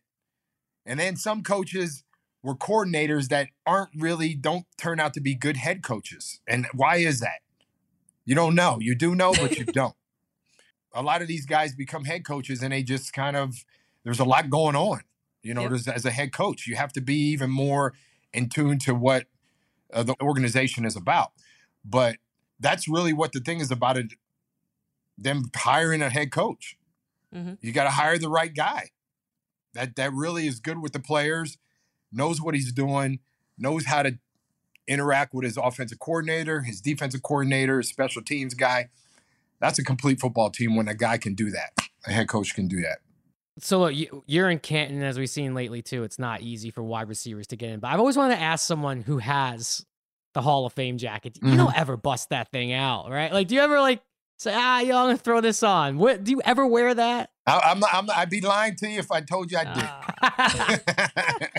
[0.85, 2.03] And then some coaches
[2.43, 6.39] were coordinators that aren't really don't turn out to be good head coaches.
[6.47, 7.41] And why is that?
[8.25, 8.77] You don't know.
[8.79, 9.95] You do know, but you don't
[10.93, 13.63] a lot of these guys become head coaches and they just kind of
[14.03, 14.99] there's a lot going on
[15.41, 15.69] you know Yep.
[15.69, 17.93] there's, as a head coach you have to be even more
[18.33, 19.25] in tune to what
[19.93, 21.31] uh, the organization is about
[21.85, 22.17] but
[22.59, 24.11] that's really what the thing is about it
[25.17, 26.75] them hiring a head coach
[27.33, 27.57] Mhm.
[27.61, 28.89] you got to hire the right guy
[29.73, 31.57] that that really is good with the players
[32.11, 33.19] knows what he's doing
[33.57, 34.17] knows how to
[34.87, 38.89] interact with his offensive coordinator his defensive coordinator his special teams guy
[39.61, 41.73] that's a complete football team when a guy can do that.
[42.05, 42.99] A head coach can do that.
[43.59, 46.03] So you, you're in Canton, as we've seen lately too.
[46.03, 47.79] It's not easy for wide receivers to get in.
[47.79, 49.85] But I've always wanted to ask someone who has
[50.33, 51.37] the Hall of Fame jacket.
[51.43, 53.31] You don't ever bust that thing out, right?
[53.31, 54.01] Like, do you ever like
[54.39, 55.97] say, ah, yo, I'm gonna throw this on?
[55.97, 57.30] What do you ever wear that?
[57.47, 59.63] I, I'm, not, I'm not, I'd be lying to you if I told you I
[59.63, 59.83] did.
[59.83, 61.49] Ah.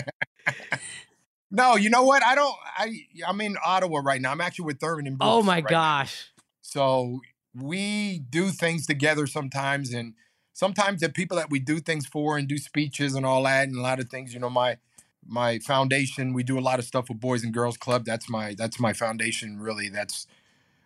[1.51, 2.23] no, you know what?
[2.23, 2.55] I don't.
[2.77, 2.93] I
[3.27, 4.31] I'm in Ottawa right now.
[4.31, 5.29] I'm actually with Thurman and Bruce.
[5.29, 5.69] oh my right now.
[5.69, 6.29] gosh.
[6.61, 7.19] So
[7.53, 10.13] we do things together sometimes, and
[10.53, 13.77] sometimes the people that we do things for and do speeches and all that, and
[13.77, 14.33] a lot of things.
[14.33, 14.77] You know, my
[15.25, 18.05] my foundation, we do a lot of stuff with Boys and Girls Club.
[18.05, 19.59] That's my that's my foundation.
[19.59, 20.27] Really, that's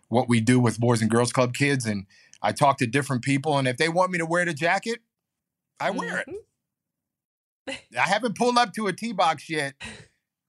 [0.08, 1.86] what we do with Boys and Girls Club kids.
[1.86, 2.06] And
[2.40, 5.00] I talk to different people, and if they want me to wear the jacket,
[5.80, 6.28] I wear it.
[6.28, 7.98] Mm-hmm.
[7.98, 9.74] I haven't pulled up to a tee box yet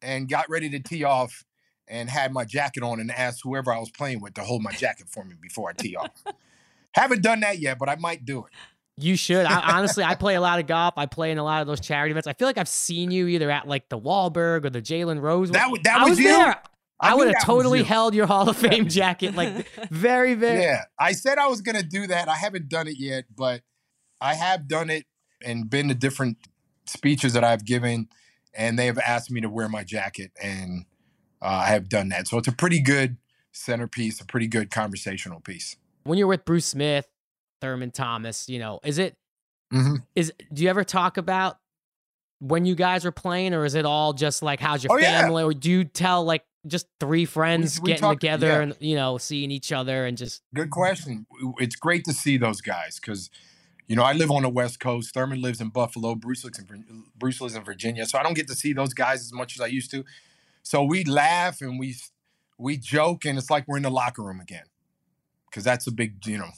[0.01, 1.43] and got ready to tee off
[1.87, 4.71] and had my jacket on and asked whoever I was playing with to hold my
[4.71, 6.11] jacket for me before I tee off.
[6.93, 8.51] haven't done that yet, but I might do it.
[8.97, 9.45] You should.
[9.45, 10.93] I, honestly, I play a lot of golf.
[10.97, 12.27] I play in a lot of those charity events.
[12.27, 15.51] I feel like I've seen you either at like the Wahlberg or the Jalen Rose.
[15.51, 15.79] That one.
[15.83, 16.25] that was was you?
[16.25, 16.61] there.
[17.00, 19.36] I I, would have totally held your Hall of Fame jacket.
[19.36, 20.62] Like very, very.
[20.62, 22.28] Yeah, I said I was gonna do that.
[22.28, 23.62] I haven't done it yet, but
[24.20, 25.06] I have done it
[25.43, 26.38] and been to different
[26.86, 28.10] speeches that I've given,
[28.54, 30.86] and they have asked me to wear my jacket, and
[31.41, 32.28] uh, I have done that.
[32.28, 33.18] So it's a pretty good
[33.52, 35.78] centerpiece, a pretty good conversational piece.
[36.04, 37.08] When you're with Bruce Smith,
[37.62, 39.16] Thurman Thomas, you know, is it
[39.72, 41.58] hmm is do you ever talk about
[42.39, 45.21] when you guys are playing or is it all just like how's your Oh, yeah.
[45.21, 48.61] family or do you tell like just three friends we getting talk- together yeah.
[48.61, 51.25] and you know seeing each other and just Good question.
[51.57, 53.29] It's great to see those guys because,
[53.87, 55.13] you know, I live on the West Coast.
[55.13, 56.15] Thurman lives in Buffalo.
[56.15, 59.21] Bruce lives in Bruce lives in Virginia, so I don't get to see those guys
[59.21, 60.03] as much as I used to.
[60.63, 61.95] So we laugh and we
[62.57, 64.65] we joke, and it's like we're in the locker room again
[65.49, 66.51] because that's a big, you know,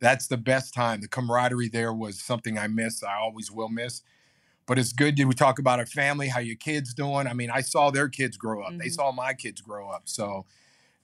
[0.00, 1.00] that's the best time.
[1.00, 3.02] The camaraderie there was something I miss.
[3.02, 4.02] I always will miss.
[4.66, 7.26] But it's good that we talk about our family, how your kids doing.
[7.26, 8.72] I mean, I saw their kids grow up.
[8.78, 8.94] They Mhm.
[8.94, 10.02] saw my kids grow up.
[10.08, 10.46] So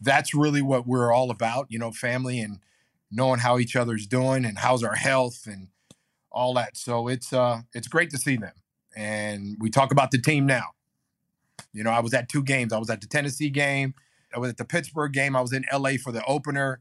[0.01, 2.61] that's really what we're all about, you know, family and
[3.11, 5.69] knowing how each other's doing and how's our health and
[6.33, 6.77] all that.
[6.77, 8.55] So it's uh it's great to see them.
[8.97, 10.71] And we talk about the team now.
[11.73, 12.73] You know, I was at two games.
[12.73, 13.95] I was at the Tennessee game.
[14.35, 15.37] I was at the Pittsburgh game.
[15.37, 16.81] I was in LA for the opener.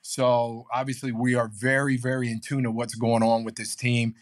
[0.00, 4.14] So obviously we are very, very in tune to what's going on with this team.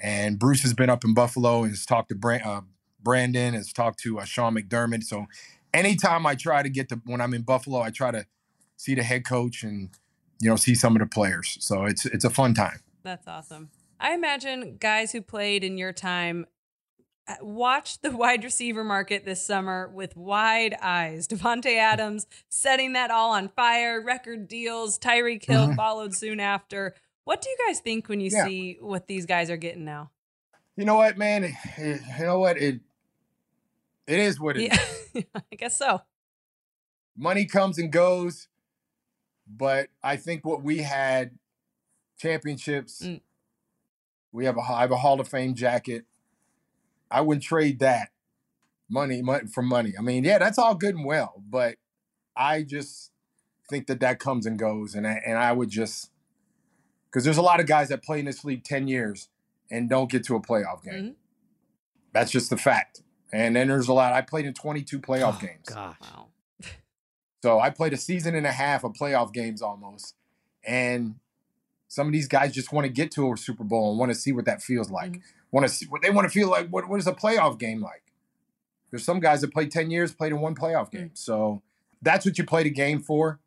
[0.00, 2.62] And Bruce has been up in Buffalo and has talked to Bran- uh,
[3.02, 5.04] Brandon, has talked to uh, Sean McDermott.
[5.04, 5.26] So
[5.72, 8.26] anytime I try to get to when I'm in Buffalo, I try to
[8.76, 9.90] see the head coach and
[10.40, 11.56] you know see some of the players.
[11.60, 12.80] So it's it's a fun time.
[13.02, 13.70] That's awesome.
[14.00, 16.46] I imagine guys who played in your time
[17.28, 21.28] uh, watched the wide receiver market this summer with wide eyes.
[21.28, 24.98] Davante Adams setting that all on fire, record deals.
[24.98, 25.76] Tyreek Hill Mhm.
[25.76, 26.94] followed soon after.
[27.24, 28.44] What do you guys think when you Yeah.
[28.46, 30.10] see what these guys are getting now?
[30.76, 31.56] You know what, man?
[31.78, 32.58] You know what?
[32.58, 32.80] It
[34.06, 34.78] it is what it is.
[35.14, 36.00] Yeah, I guess so.
[37.14, 38.48] Money comes and goes,
[39.46, 41.32] but I think what we had
[42.18, 43.02] championships.
[43.02, 43.20] Mm.
[44.32, 46.06] We have a I have a Hall of Fame jacket.
[47.10, 48.08] I wouldn't trade that
[48.88, 49.92] money, money for money.
[49.98, 51.76] I mean, yeah, that's all good and well, but
[52.34, 53.10] I just
[53.68, 56.10] think that that comes and goes, and I, and I would just
[57.12, 59.28] because there's a lot of guys that play in this league ten years
[59.70, 60.94] and don't get to a playoff game.
[60.94, 61.14] Mhm.
[62.12, 63.02] That's just the fact.
[63.32, 64.12] And then there's a lot.
[64.12, 65.66] I played in 22 playoff Oh, games.
[65.68, 65.96] gosh.
[66.00, 66.28] Wow.
[67.42, 70.14] So I played a season and a half of playoff games almost.
[70.64, 71.16] And
[71.88, 74.14] some of these guys just want to get to a Super Bowl and want to
[74.14, 75.12] see what that feels like.
[75.12, 75.22] Mhm.
[75.50, 76.68] Want to see what they want to feel like.
[76.68, 78.02] What, what is a playoff game like?
[78.90, 81.10] There's some guys that played 10 years, played in one playoff game.
[81.14, 81.62] So
[82.00, 83.40] that's what you play a game for.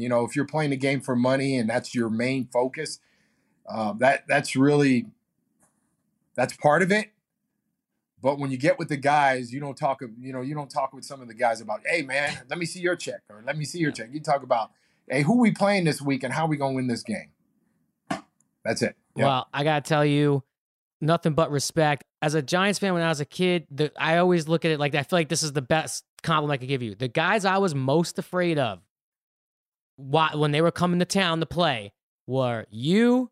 [0.00, 3.00] You know, if you're playing a game for money and that's your main focus,
[3.68, 5.06] uh, that that's really
[6.34, 7.10] that's part of it.
[8.22, 10.00] But when you get with the guys, you don't talk.
[10.18, 12.66] You know, you don't talk with some of the guys about, "Hey, man, let me
[12.66, 14.70] see your check," or "Let me see your check." You talk about,
[15.08, 17.30] "Hey, who we playing this week and how we gonna win this game."
[18.64, 18.96] That's it.
[19.16, 19.26] Yep.
[19.26, 20.42] Well, I gotta tell you,
[21.00, 22.02] nothing but respect.
[22.22, 24.80] As a Giants fan, when I was a kid, the, I always look at it
[24.80, 26.94] like I feel like this is the best compliment I could give you.
[26.94, 28.93] The guys I was most afraid of, why,
[29.96, 31.92] when they were coming to town to play,
[32.26, 33.30] were you,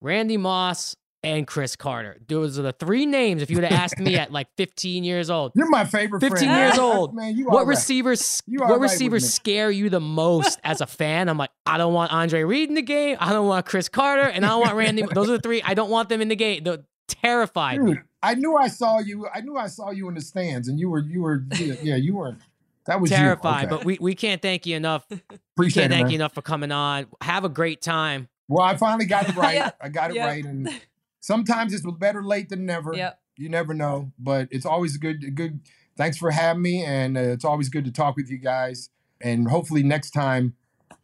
[0.00, 2.18] Randy Moss, and Cris Carter.
[2.28, 3.40] Those are the three names.
[3.40, 6.20] If you would have asked me at like 15 years old, You're my favorite.
[6.20, 6.60] 15 friend.
[6.60, 7.14] years old.
[7.14, 7.36] man.
[7.36, 7.68] You what right.
[7.68, 8.42] receivers?
[8.46, 11.28] What right receivers scare you the most as a fan?
[11.28, 13.16] I'm like, I don't want Andre Reed in the game.
[13.18, 15.02] I don't want Cris Carter, and I don't want Randy.
[15.02, 15.62] Those are the three.
[15.62, 16.62] I don't want them in the game.
[16.62, 17.80] They're terrified.
[17.84, 19.26] Dude, I knew I saw you.
[19.34, 21.96] I knew I saw you in the stands, and you were you were yeah, yeah,
[21.96, 22.36] you were.
[22.86, 23.16] That was you.
[23.16, 23.66] terrified.
[23.66, 23.76] Okay.
[23.76, 25.06] But we, we can't thank you enough.
[25.56, 26.10] We Appreciate can't it, thank man.
[26.10, 27.06] you enough for coming on.
[27.20, 28.28] Have a great time.
[28.48, 29.54] Well, I finally got it right.
[29.54, 29.70] Yeah.
[29.80, 30.26] I got it Yeah.
[30.26, 30.68] right, and
[31.20, 32.92] sometimes it's better late than never.
[32.92, 33.20] Yep.
[33.36, 35.34] You never know, but it's always good.
[35.36, 35.60] Good.
[35.96, 38.90] Thanks for having me, and uh, it's always good to talk with you guys.
[39.20, 40.54] And hopefully next time,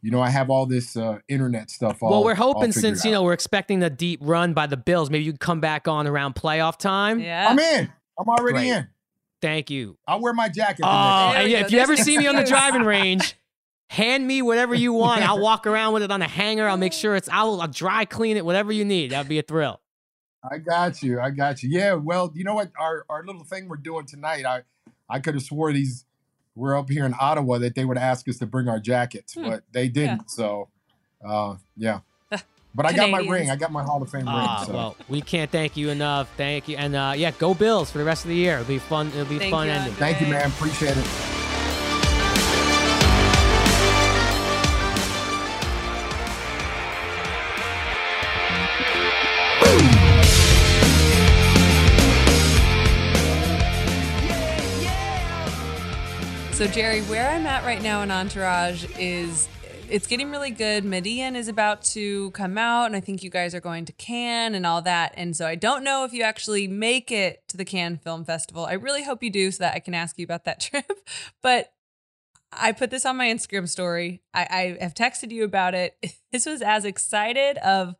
[0.01, 2.03] you know, I have all this uh, internet stuff.
[2.03, 3.13] All, well, we're hoping figured since you out.
[3.13, 6.07] know we're expecting the deep run by the Bills, maybe you can come back on
[6.07, 7.19] around playoff time.
[7.21, 7.47] Yeah.
[7.49, 7.89] I'm in.
[8.19, 8.67] I'm already Great.
[8.67, 8.87] in.
[9.41, 9.97] Thank you.
[10.07, 10.83] I'll wear my jacket.
[10.85, 13.35] Oh, next There and we yeah, if you ever see me on the driving range,
[13.89, 15.21] hand me whatever you want.
[15.23, 16.67] I'll walk around with it on a hanger.
[16.67, 17.27] I'll make sure it's.
[17.29, 18.45] I'll, I'll dry clean it.
[18.45, 19.11] Whatever you need.
[19.11, 19.81] That'd be a thrill.
[20.49, 21.19] I got you.
[21.19, 21.69] I got you.
[21.69, 21.93] Yeah.
[21.93, 22.71] Well, you know what?
[22.79, 24.45] Our our little thing we're doing tonight.
[24.45, 24.61] I
[25.09, 26.05] I could have swore these.
[26.55, 29.43] We're up here in Ottawa that they would ask us to bring our jackets, Hmm.
[29.49, 30.29] but they didn't.
[30.29, 30.69] So,
[31.25, 31.99] uh, yeah.
[32.73, 33.49] But I got my ring.
[33.49, 34.67] I got my Hall of Fame Ah, ring.
[34.67, 34.73] So.
[34.73, 36.29] well, we can't thank you enough.
[36.37, 38.55] Thank you, and uh, yeah, go Bills for the rest of the year.
[38.55, 39.07] It'll be fun.
[39.09, 39.93] It'll be Thank fun you, ending.
[39.95, 40.47] Thank you, man.
[40.47, 41.05] Appreciate it.
[56.53, 59.47] So Jerry, where I'm at right now in Entourage is
[59.91, 60.85] it's getting really good.
[60.85, 64.55] Medellin is about to come out, and I think you guys are going to Cannes
[64.55, 65.13] and all that.
[65.17, 68.65] And so I don't know if you actually make it to the Cannes Film Festival.
[68.65, 70.89] I really hope you do, so that I can ask you about that trip.
[71.43, 71.73] But
[72.53, 74.21] I put this on my Instagram story.
[74.33, 75.97] I, I have texted you about it.
[76.31, 77.93] This was as excited of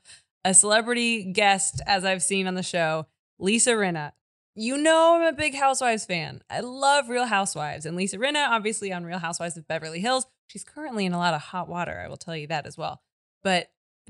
[0.46, 3.08] a celebrity guest as I've seen on the show,
[3.40, 4.14] Lisa Rinna.
[4.56, 6.42] You know I'm a big Housewives fan.
[6.50, 7.86] I love Real Housewives.
[7.86, 11.34] And Lisa Rinna, obviously on Real Housewives of Beverly Hills, she's currently in a lot
[11.34, 12.02] of hot water.
[12.04, 13.02] I will tell you that as well.
[13.44, 13.70] But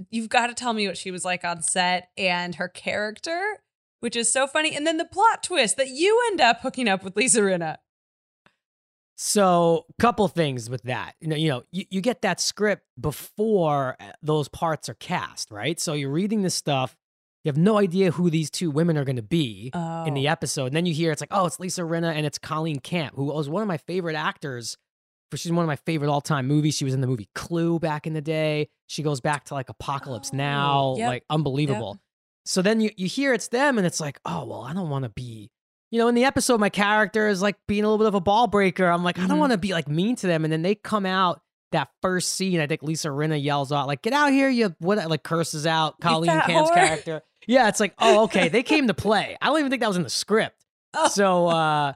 [0.09, 3.59] you've got to tell me what she was like on set and her character,
[3.99, 4.75] which is so funny.
[4.75, 7.77] And then the plot twist that you end up hooking up with Lisa Rinna.
[9.15, 11.13] So, couple things with that.
[11.19, 15.51] You know, you know, you, you get that script before uh, those parts are cast,
[15.51, 15.79] right?
[15.79, 16.95] So you're reading this stuff.
[17.43, 19.71] You have no idea who these two women are going to be
[20.07, 20.31] in the Oh.
[20.31, 20.67] episode.
[20.67, 23.25] And then you hear it's like, oh, it's Lisa Rinna and it's Colleen Camp, who
[23.25, 24.77] was one of my favorite actors.
[25.37, 26.75] She's one of my favorite all time movies.
[26.75, 28.69] She was in the movie Clue back in the day.
[28.87, 31.99] She goes back to like Apocalypse Oh, Now, yep, like unbelievable.
[32.45, 35.03] So then you you hear it's them, and it's like, oh well, I don't want
[35.03, 35.51] to be.
[35.91, 38.21] You know, in the episode, my character is like being a little bit of a
[38.21, 38.85] ball breaker.
[38.87, 39.39] I'm like, I don't Mhm.
[39.41, 40.43] want to be like mean to them.
[40.45, 41.41] And then they come out
[41.73, 42.59] that first scene.
[42.61, 45.99] I think Lisa Rinna yells out like, "Get out here, you what?" Like curses out
[46.01, 46.73] Colleen Camp's whore.
[46.75, 47.21] character.
[47.47, 49.35] Yeah, it's like, oh, okay, they came to play.
[49.41, 50.63] I don't even think that was in the script.
[50.93, 51.07] Oh.
[51.09, 51.93] So uh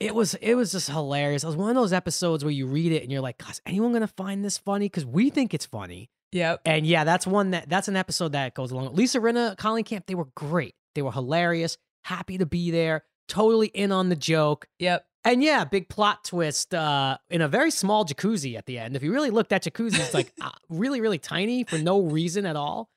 [0.00, 1.44] it was it was just hilarious.
[1.44, 3.92] It was one of those episodes where you read it and you're like, is anyone
[3.92, 4.86] gonna find this funny?
[4.86, 6.10] Because we think it's funny.
[6.32, 6.62] Yep.
[6.64, 8.94] And yeah, that's one that that's an episode that goes along.
[8.94, 10.74] Lisa Rinna, Colleen Camp, they were great.
[10.94, 14.66] They were hilarious, happy to be there, totally in on the joke.
[14.78, 15.06] Yep.
[15.26, 18.94] And yeah, big plot twist uh, in a very small jacuzzi at the end.
[18.94, 22.44] If you really looked at jacuzzi, it's like uh, really, really tiny for no reason
[22.44, 22.90] at all.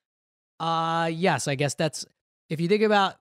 [0.59, 2.05] Uh, yes, I guess that's
[2.49, 3.15] if you think about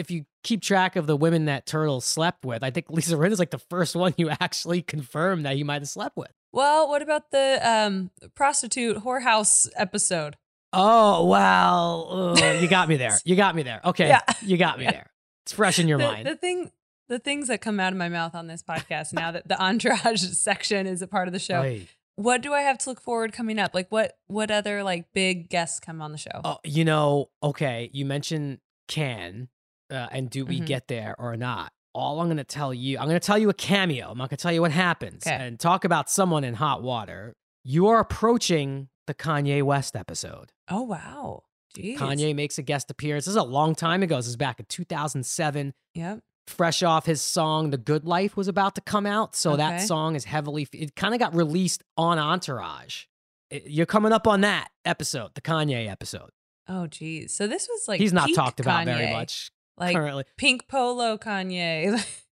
[0.00, 3.32] if you keep track of the women that Turtle slept with, I think Lisa Rinna
[3.32, 6.30] is like the first one you actually confirmed that he might have slept with.
[6.52, 10.36] Well, what about the um, prostitute whorehouse episode?
[10.72, 13.18] Oh well, you got me there.
[13.24, 13.80] You got me there.
[13.84, 14.20] Okay, Yeah.
[14.42, 14.90] you got me Yeah.
[14.92, 15.10] there.
[15.44, 16.26] It's fresh in your the, mind.
[16.26, 16.70] The thing,
[17.08, 20.20] the things that come out of my mouth on this podcast now that the entourage
[20.32, 21.78] section is a part of the show.
[22.16, 23.74] What do I have to look forward coming up?
[23.74, 26.40] Like what what other like big guests come on the show?
[26.44, 29.48] Oh, you know, okay, you mentioned Cannes,
[29.90, 30.66] uh, and do we Mhm.
[30.66, 31.72] get there or not?
[31.92, 34.10] All I'm going to tell you, I'm going to tell you a cameo.
[34.10, 35.34] I'm not going to tell you what happens Okay.
[35.34, 37.34] and talk about someone in hot water.
[37.64, 40.52] You are approaching the Kanye West episode.
[40.68, 41.42] Oh wow.
[41.76, 41.98] Jeez.
[41.98, 43.24] Kanye makes a guest appearance.
[43.26, 44.16] This is a long time ago.
[44.16, 45.72] This is back in 2007.
[45.94, 46.20] Yep.
[46.46, 49.36] Fresh off his song, The Good Life was about to come out.
[49.36, 53.04] So that song is heavily, it kind of got released on Entourage.
[53.50, 56.30] It- you're coming up on that episode, the Kanye episode.
[56.68, 57.34] Oh geez.
[57.34, 60.24] So this was like He's not talked about very much Like currently.
[60.36, 62.04] pink polo Kanye.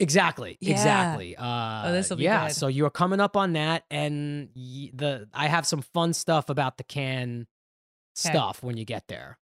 [0.00, 0.58] Exactly.
[0.60, 0.72] Yeah.
[0.72, 1.36] Exactly.
[1.38, 2.48] Uh, this'll be yeah.
[2.48, 2.56] good.
[2.56, 6.82] So you're coming up on that, and the I have some fun stuff about the
[6.82, 7.46] Cannes
[8.16, 9.38] stuff when you get there.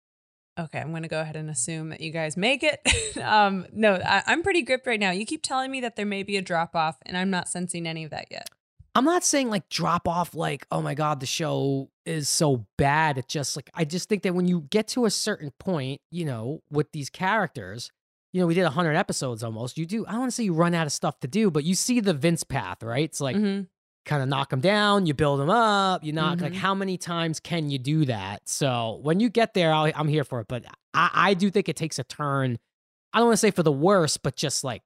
[0.59, 2.81] okay, I'm gonna go ahead and assume that you guys make it.
[3.23, 5.13] um, no, I, I'm pretty gripped right now.
[5.13, 7.87] You keep telling me that there may be a drop off, and I'm not sensing
[7.87, 8.49] any of that yet.
[8.97, 13.19] I'm not saying like drop off, like oh my god, the show is so bad.
[13.19, 16.25] It's just like I just think that when you get to a certain point, you
[16.25, 17.91] know, with these characters.
[18.35, 19.79] You know, we did 100 episodes almost.
[19.79, 21.65] You do, I don't want to say you run out of stuff to do, but
[21.65, 23.05] you see the Vince path, right?
[23.05, 23.69] It's like, Mhm.
[24.05, 26.57] kind of knock them down, you build them up, you knock like Mhm.
[26.57, 28.47] how many times can you do that?
[28.47, 30.47] So when you get there, I'll, I'm here for it.
[30.47, 32.59] But I, I do think it takes a turn.
[33.15, 34.83] I don't want to say for the worse, but just like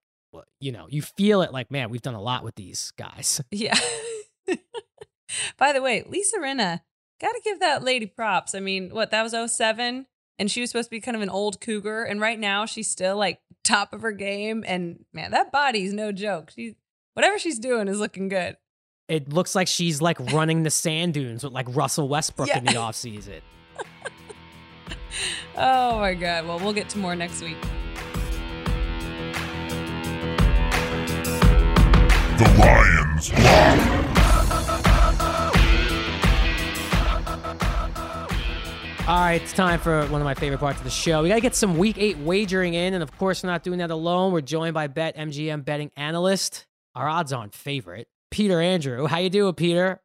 [0.61, 3.41] you know, you feel it like man, we've done a lot with these guys.
[3.51, 3.77] Yeah.
[5.59, 6.81] By the way, Lisa Rinna,
[7.23, 8.55] got to give that lady props.
[8.55, 10.07] I mean, what, that was 07?
[10.39, 12.03] And she was supposed to be kind of an old cougar.
[12.05, 14.65] And right now she's still like top of her game.
[14.67, 16.51] And man, that body's no joke.
[16.55, 16.75] She,
[17.15, 18.57] whatever she's doing is looking good.
[19.09, 22.73] It looks like she's like running the sand dunes with like Russell Westbrook in the
[22.73, 22.79] Yeah.
[22.79, 23.41] offseason.
[25.55, 26.47] Oh my God.
[26.47, 27.59] Well, we'll get to more next week.
[32.39, 34.02] The Lions Lock.
[39.09, 41.25] All right, it's time for one of my favorite parts of the show.
[41.25, 42.95] We got to get some week eight wagering in.
[42.95, 44.33] And of course, we're not doing that alone.
[44.33, 49.09] We're joined by Bet MGM betting analyst, our odds on favorite, Peter Andrew.
[49.09, 50.01] How you doing, Peter?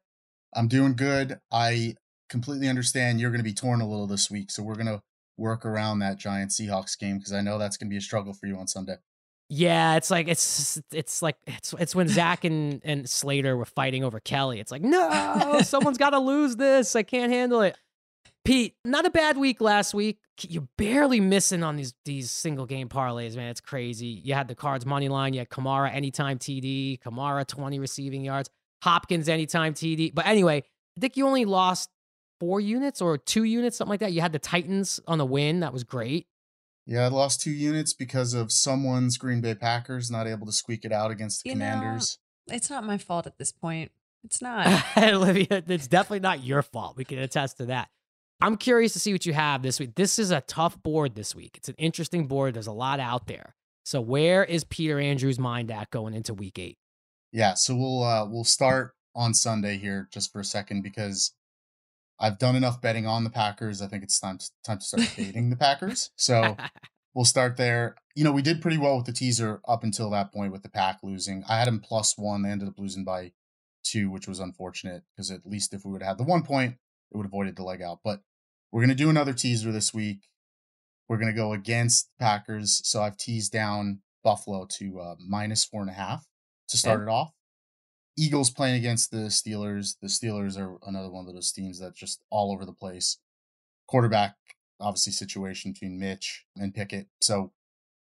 [0.56, 1.38] I'm doing good.
[1.52, 1.94] I
[2.28, 5.04] completely understand you're going to be torn a little this week, so we're going to
[5.38, 8.34] work around that Giant Seahawks game because I know that's going to be a struggle
[8.34, 8.96] for you on Sunday.
[9.50, 14.04] Yeah, it's like it's it's like it's it's when Zach and and Slater were fighting
[14.04, 14.60] over Kelly.
[14.60, 16.96] It's like no, someone's got to lose this.
[16.96, 17.78] I can't handle it.
[18.48, 20.20] Pete, not a bad week last week.
[20.42, 23.50] You're barely missing on these these single game parlays, man.
[23.50, 24.22] It's crazy.
[24.24, 25.34] You had the Cards money line.
[25.34, 28.50] You had Kamara anytime TD, Kamara 20 receiving yards,
[28.84, 30.16] Hopkins anytime TD.
[30.16, 30.64] But anyway,
[30.98, 31.90] I think you only lost
[32.40, 34.14] four units or two units, something like that.
[34.14, 35.60] You had the Titans on the win.
[35.60, 36.28] That was great.
[36.86, 40.86] Yeah, I lost two units because of someone's Green Bay Packers not able to squeak
[40.86, 42.18] it out against the You know, Commanders.
[42.48, 43.92] It's not my fault at this point.
[44.24, 44.86] It's not.
[44.98, 46.96] Olivia, it's definitely not your fault.
[46.96, 47.90] We can attest to that.
[48.40, 49.96] I'm curious to see what you have this week.
[49.96, 51.52] This is a tough board this week.
[51.56, 52.54] It's an interesting board.
[52.54, 53.56] There's a lot out there.
[53.84, 56.78] So where is Peter Andrews' mind at going into week eight?
[57.32, 61.34] Yeah, so we'll uh we'll start on Sunday here just for a second because
[62.20, 63.82] I've done enough betting on the Packers.
[63.82, 66.12] I think it's time to, time to start fading the Packers.
[66.16, 66.58] So
[67.14, 67.96] we'll start there.
[68.16, 70.70] You know, we did pretty well with the teaser up until that point with the
[70.70, 71.44] Pack losing.
[71.48, 72.44] I had them plus one.
[72.44, 73.34] They ended up losing by
[73.84, 76.76] two, which was unfortunate because at least if we would have had the one point,
[77.12, 78.00] it would have avoided the leg out.
[78.04, 78.22] But
[78.72, 80.28] we're going to do another teaser this week.
[81.08, 82.82] We're going to go against Packers.
[82.84, 86.28] So I've teased down Buffalo to uh, minus four and a half
[86.70, 87.10] to start Okay.
[87.10, 87.32] it off.
[88.18, 89.96] Eagles playing against the Steelers.
[90.02, 93.20] The Steelers are another one of those teams that just all over the place.
[93.88, 94.36] Quarterback,
[94.80, 97.08] obviously, situation between Mitch and Pickett.
[97.22, 97.54] So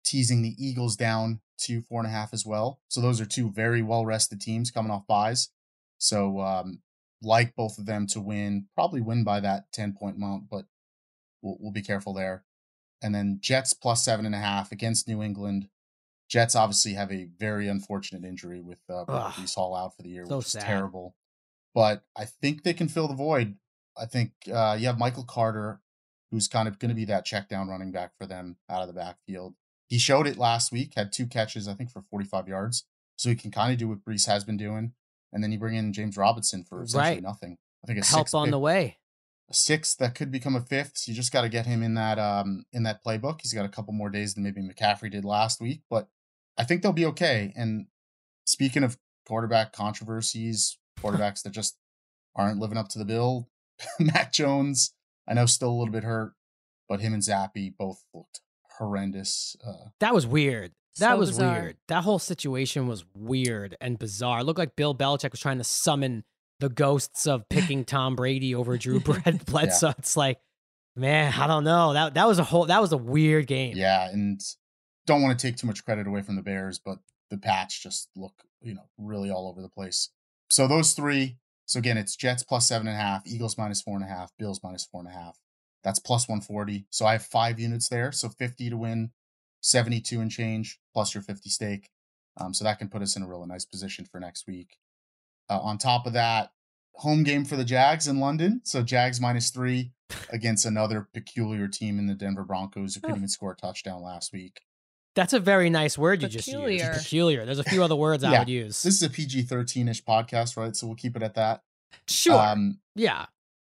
[0.05, 2.80] teasing the Eagles down to four and a half as well.
[2.88, 5.51] So those are two very well rested teams coming off buys.
[5.99, 6.80] So um,
[7.27, 10.64] like both of them to win, probably win by that 10 point amount, but
[11.43, 12.45] we'll, we'll be careful there.
[13.03, 15.68] And then Jets plus seven and a half against New England.
[16.29, 19.05] Jets obviously have a very unfortunate injury with uh.
[19.07, 20.62] Breece Hall out for the year, So which is sad.
[20.62, 21.14] terrible.
[21.74, 23.57] But I think they can fill the void.
[23.99, 25.81] I think uh, you have Michael Carter,
[26.31, 28.89] who's kind of going to be that check down running back for them out of
[28.89, 29.55] the backfield.
[29.89, 32.85] He showed it last week, had two catches, I think, for 45 yards.
[33.16, 34.93] So he can kind of do what Brees has been doing.
[35.33, 37.22] And then you bring in James Robinson for essentially Right.
[37.22, 37.59] nothing.
[37.85, 38.99] I think a Help on pick- the way.
[39.49, 41.07] a sixth that could become a fifth.
[41.07, 43.41] You just got to get him in that um in that playbook.
[43.43, 46.09] He's got a couple more days than maybe McCaffrey did last week, but
[46.59, 47.53] I think they'll be okay.
[47.57, 47.87] And
[48.45, 51.77] speaking of quarterback controversies, quarterbacks that just
[52.35, 53.49] aren't living up to the bill,
[54.01, 54.95] Mac Jones,
[55.29, 56.33] I know still a little bit hurt,
[56.89, 58.41] but him and Zappe both looked
[58.79, 59.57] horrendous.
[59.66, 60.72] Uh, That was weird.
[60.99, 61.61] That So was bizarre.
[61.61, 61.76] weird.
[61.88, 64.40] That whole situation was weird and bizarre.
[64.40, 66.24] It looked like Bill Belichick was trying to summon
[66.61, 69.94] the ghosts of picking Tom Brady over Drew Brett Bledsoe.
[69.99, 70.38] It's like,
[70.94, 71.92] man, I don't know.
[71.92, 73.76] That that was a whole that was a weird game.
[73.76, 74.40] yeah, and
[75.07, 76.99] don't want to take too much credit away from the Bears, but
[77.30, 80.11] the Pats just look, you know, really all over the place.
[80.51, 81.36] So those three.
[81.68, 84.30] So again, it's Jets plus seven and a half, Eagles minus four and a half,
[84.38, 85.36] Bills minus four and a half.
[85.82, 86.86] That's plus 140.
[86.90, 88.12] So I have five units there.
[88.12, 89.11] So 50 to win,
[89.67, 91.91] 72 and change, plus your 50 stake.
[92.39, 94.77] Um, so that can put us in a really nice position for next week.
[95.51, 96.51] Uh, on top of that,
[96.95, 98.61] home game for the Jags in London.
[98.64, 99.93] So Jags minus three
[100.33, 104.33] against another peculiar team in the Denver Broncos who couldn't even score a touchdown last
[104.33, 104.61] week.
[105.17, 106.89] That's a very nice word you just Peculiar.
[106.89, 107.03] used.
[107.03, 107.47] Peculiar.
[107.47, 108.83] There's a few other words I would use.
[108.83, 110.77] This is a PG 13 ish podcast, right?
[110.77, 111.62] So we'll keep it at that.
[112.07, 112.35] sure.
[112.35, 113.27] Um, yeah.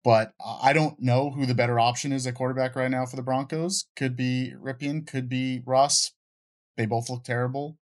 [0.06, 3.24] But I don't know who the better option is at quarterback right now for the
[3.24, 3.88] Broncos.
[3.95, 6.12] Could be Rypien, could be Russ.
[6.78, 7.80] They both look terrible.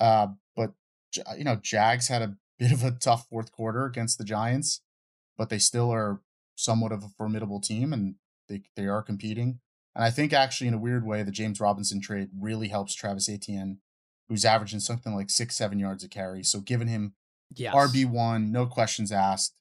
[0.00, 0.72] Uh, but
[1.36, 4.80] you know, Jags had a bit of a tough fourth quarter against the Giants,
[5.38, 6.20] but they still are
[6.56, 8.16] somewhat of a formidable team, and
[8.48, 9.60] they they are competing.
[9.94, 13.28] And I think actually, in a weird way, the James Robinson trade really helps Travis
[13.28, 13.78] Etienne,
[14.28, 16.42] who's averaging something like six seven yards a carry.
[16.42, 17.14] So giving him
[17.54, 17.74] Yes.
[17.74, 19.54] RB one, no questions asked.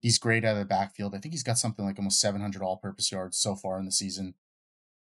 [0.00, 1.14] He's great out of the backfield.
[1.14, 4.34] I think he's got something like almost 700 all-purpose yards so far in the season.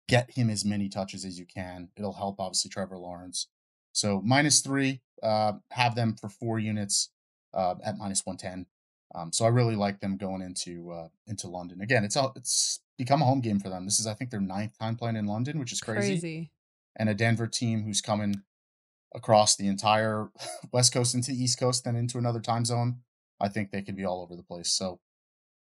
[0.08, 1.90] Get him as many touches as you can.
[1.96, 3.48] It'll help obviously Trevor Lawrence.
[3.92, 7.10] So minus three, uh, have them for four units
[7.54, 8.66] uh, at minus 110.
[9.16, 12.04] Um, so I really like them going into uh, into London again.
[12.04, 13.86] It's all it's become a home game for them.
[13.86, 16.52] This is I think their ninth time playing in London, which is crazy Crazy.
[16.96, 18.44] and a Denver team who's coming
[19.16, 20.30] across the entire
[20.72, 22.98] West Coast into the East Coast, then into another time zone.
[23.42, 24.72] I think they could be all over the place.
[24.72, 25.00] So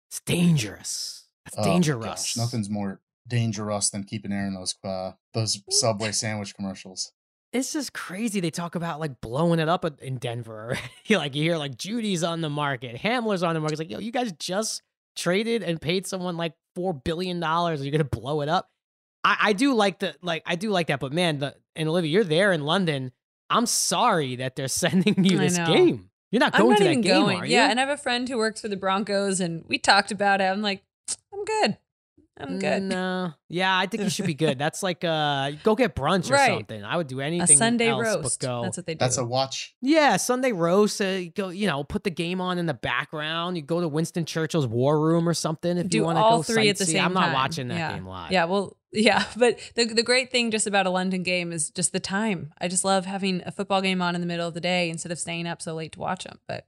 [0.10, 1.26] It's dangerous.
[1.46, 2.06] That's oh my dangerous.
[2.06, 7.12] gosh, nothing's more dangerous than keeping air in those uh, those Subway sandwich commercials.
[7.54, 8.40] It's just crazy.
[8.40, 10.78] They talk about like blowing it up in Denver.
[11.06, 13.74] you like you hear like Jeudy's on the market, Hamler's on the market.
[13.74, 14.82] It's like, yo, you guys just
[15.16, 17.82] traded and paid someone like four billion dollars.
[17.82, 18.70] Are you gonna blow it up?
[19.24, 22.12] I, I do like the like I do like that, but man, the and Olivia,
[22.12, 23.12] you're there in London.
[23.50, 26.10] I'm sorry that they're sending you this game.
[26.32, 26.70] You're not going.
[26.70, 27.40] Not to that even game, going.
[27.40, 27.54] are you?
[27.54, 30.42] Yeah, and I have a friend who works for the Broncos, and we talked about
[30.42, 30.46] it.
[30.46, 30.84] I'm like,
[31.34, 31.78] I'm good.
[32.40, 32.84] I'm good.
[32.84, 33.34] No.
[33.50, 34.60] Yeah, I think you should be good.
[34.60, 36.54] That's like uh go get brunch or Right.
[36.54, 36.84] something.
[36.84, 37.40] I would do anything.
[37.40, 38.40] A anything Sunday else roast.
[38.40, 38.62] but go.
[38.64, 39.00] That's what they do.
[39.00, 39.76] That's a watch.
[39.82, 41.02] Yeah, Sunday roast.
[41.02, 43.58] Uh, go, you know, put the game on in the background.
[43.58, 46.38] You go to Winston Churchill's War Room or something if do you want to all
[46.38, 46.92] go three at the sightsee.
[46.94, 47.34] same I'm not time.
[47.34, 47.94] watching that yeah.
[47.94, 48.32] game live.
[48.32, 51.92] Yeah, well, yeah, but the the great thing just about a London game is just
[51.92, 52.54] the time.
[52.62, 55.12] I just love having a football game on in the middle of the day instead
[55.12, 56.40] of staying up so late to watch them.
[56.48, 56.66] But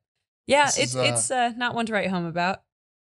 [0.47, 2.63] yeah, This it's is, uh, it's uh, not one to write home about.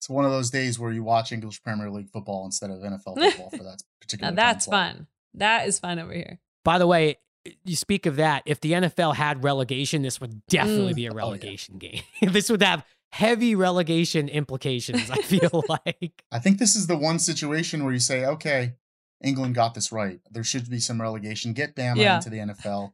[0.03, 3.15] It's one of those days where you watch English Premier League football instead of NFL
[3.21, 4.31] football for that particular.
[4.31, 5.07] time that's fun.
[5.35, 6.41] That is fun over here.
[6.65, 7.19] By the way,
[7.65, 8.43] you speak of that.
[8.45, 10.97] If the NFL had relegation, this would definitely Mm.
[10.97, 11.19] be a Oh, yeah.
[11.19, 12.03] relegation game.
[12.21, 15.09] this would have heavy relegation implications.
[15.09, 18.75] I feel like I think this is the one situation where you say, okay,
[19.23, 20.19] England got this right.
[20.33, 21.53] There should be some relegation.
[21.53, 22.17] Get Bama Yeah.
[22.17, 22.93] into the NFL.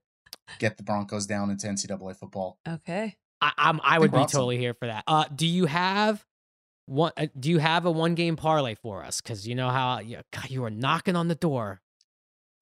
[0.58, 2.58] Get the Broncos down into NCAA football.
[2.68, 3.16] Okay.
[3.40, 5.04] I, I'm I would be totally here for that.
[5.06, 6.24] Uh, do you have
[6.88, 7.12] one?
[7.16, 9.20] Uh, do you have a one game parlay for us?
[9.20, 11.80] Because you know how you, God, you were knocking on the door.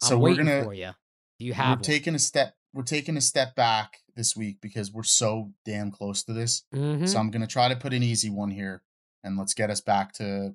[0.03, 0.91] I'm So we're waiting gonna- for you.
[1.39, 1.79] Do you we're have?
[1.79, 1.83] one?
[1.85, 2.55] taking a step.
[2.73, 6.65] We're taking a step back this week because we're so damn close to this.
[6.75, 7.09] Mhm.
[7.09, 8.83] So I'm gonna try to put an easy one here,
[9.25, 10.55] and let's get us back to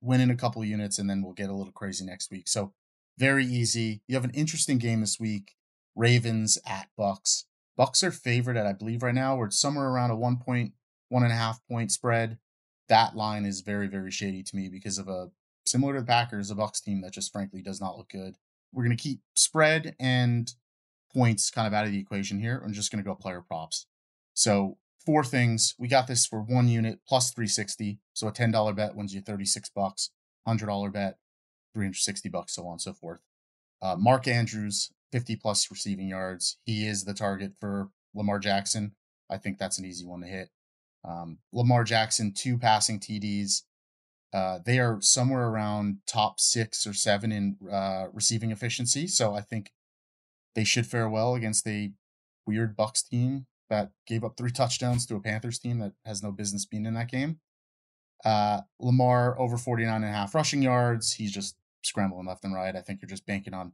[0.00, 2.48] winning a couple units, and then we'll get a little crazy next week.
[2.48, 2.72] So
[3.18, 4.02] very easy.
[4.08, 5.54] You have an interesting game this week.
[5.94, 7.44] Ravens at Bucks.
[7.76, 9.36] Bucks are favored at I believe right now.
[9.36, 10.74] We're somewhere around a one point
[11.08, 12.38] one and a half point spread.
[12.90, 15.30] That line is very very shady to me because of a
[15.64, 18.36] similar to the Packers, a Bucks team that just frankly does not look good.
[18.72, 20.52] We're gonna keep spread and
[21.14, 22.60] points kind of out of the equation here.
[22.62, 23.86] I'm just gonna go player props.
[24.34, 25.74] So four things.
[25.78, 27.98] We got this for one unit plus 360.
[28.12, 30.10] So a $10 bet wins you 36 bucks,
[30.46, 31.18] $100 bet,
[31.74, 33.20] 360 bucks, so on and so forth.
[33.82, 36.58] Uh, Mark Andrews, 50 plus receiving yards.
[36.64, 38.92] He is the target for Lamar Jackson.
[39.30, 40.50] I think that's an easy one to hit.
[41.04, 43.62] Um, Lamar Jackson, two passing TDs.
[44.32, 49.06] Uh, they are somewhere around top six or seven in uh, receiving efficiency.
[49.06, 49.72] So I think
[50.54, 51.92] they should fare well against a
[52.46, 56.32] weird Bucks team that gave up three touchdowns to a Panthers team that has no
[56.32, 57.40] business being in that game.
[58.24, 61.14] Uh, Lamar over 49 and a half rushing yards.
[61.14, 62.76] He's just scrambling left and right.
[62.76, 63.72] I think you're just banking on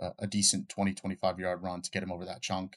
[0.00, 2.76] a, a decent 20, 25 yard run to get him over that chunk.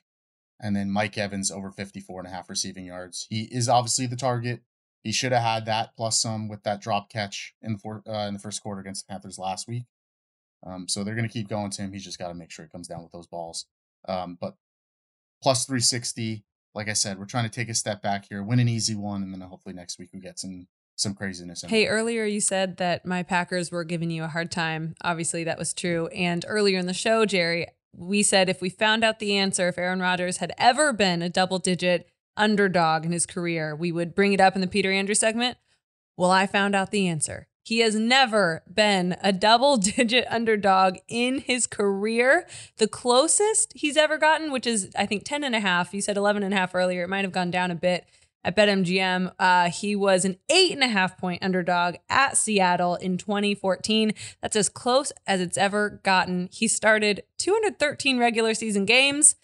[0.59, 3.27] And then Mike Evans over 54 and a half receiving yards.
[3.29, 4.61] He is obviously the target.
[5.03, 8.27] He should have had that plus some with that drop catch in the, four, uh,
[8.27, 9.83] in the first quarter against the Panthers last week.
[10.65, 11.93] Um, so they're going to keep going to him.
[11.93, 13.65] He's just got to make sure he comes down with those balls.
[14.07, 14.55] Um, but
[15.41, 16.43] plus 360.
[16.73, 19.23] Like I said, we're trying to take a step back here, win an easy one,
[19.23, 21.61] and then hopefully next week we get some some craziness.
[21.61, 21.93] Hey, there.
[21.93, 24.95] earlier you said that my Packers were giving you a hard time.
[25.03, 26.07] Obviously, that was true.
[26.07, 29.77] And earlier in the show, Jerry, we said if we found out the answer, if
[29.77, 34.33] Aaron Rodgers had ever been a double digit underdog in his career, we would bring
[34.33, 35.57] it up in the Peter Andrew segment.
[36.17, 37.47] Well, I found out the answer.
[37.63, 42.47] He has never been a double digit underdog in his career.
[42.77, 45.93] The closest he's ever gotten, which is, I think, 10 and a half.
[45.93, 47.03] You said 11 and a half earlier.
[47.03, 48.05] It might have gone down a bit
[48.45, 49.33] at BetMGM.
[49.39, 54.13] Uh, he was an eight and a half point underdog at Seattle in 2014.
[54.41, 56.47] That's as close as it's ever gotten.
[56.51, 59.35] He started 213 regular season games.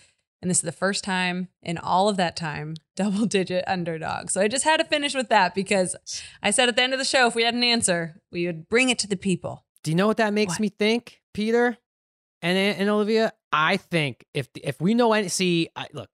[0.41, 4.29] And this is the first time in all of that time, double digit underdog.
[4.29, 5.95] So I just had to finish with that because
[6.41, 8.69] I said at the end of the show, if we had an answer, we would
[8.69, 9.65] bring it to the people.
[9.83, 10.59] Do you know what that makes What?
[10.59, 11.77] me think, Peter
[12.41, 13.33] and and Olivia?
[13.51, 16.09] I think if if we know any, see, I, look,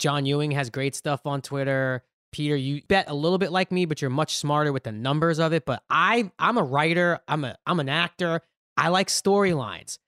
[0.00, 2.02] John Ewing has great stuff on Twitter.
[2.32, 5.38] Peter, you bet a little bit like me, but you're much smarter with the numbers
[5.38, 5.64] of it.
[5.66, 7.20] But I, I'm a writer.
[7.28, 8.40] I'm a, I'm an actor.
[8.76, 9.98] I like storylines.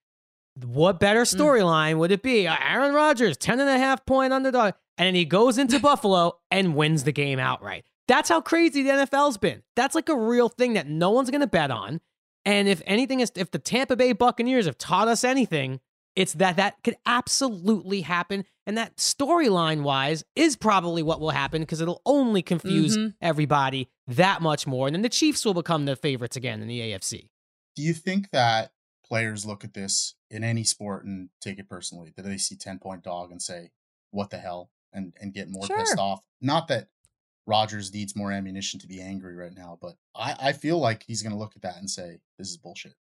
[0.64, 1.36] What better mm.
[1.36, 2.46] storyline would it be?
[2.46, 7.04] Aaron Rodgers, 10 and a half point underdog, and he goes into Buffalo and wins
[7.04, 7.84] the game outright.
[8.08, 9.62] That's how crazy the NFL's been.
[9.76, 12.00] That's like a real thing that no one's going to bet on.
[12.44, 15.80] And if anything is, if the Tampa Bay Buccaneers have taught us anything,
[16.14, 18.44] it's that that could absolutely happen.
[18.66, 23.14] And that storyline wise is probably what will happen because it'll only confuse Mhm.
[23.20, 24.86] everybody that much more.
[24.86, 27.28] And then the Chiefs will become the favorites again in the AFC.
[27.74, 28.72] Do you think that
[29.04, 32.12] players look at this in any sport and take it personally?
[32.16, 33.70] Do they see 10 point dog and say,
[34.10, 34.70] what the hell?
[34.92, 36.20] And, and get more pissed off?
[36.40, 36.88] Not that
[37.46, 41.22] Rodgers needs more ammunition to be angry right now, but I, I feel like he's
[41.22, 42.94] going to look at that and say, this is bullshit.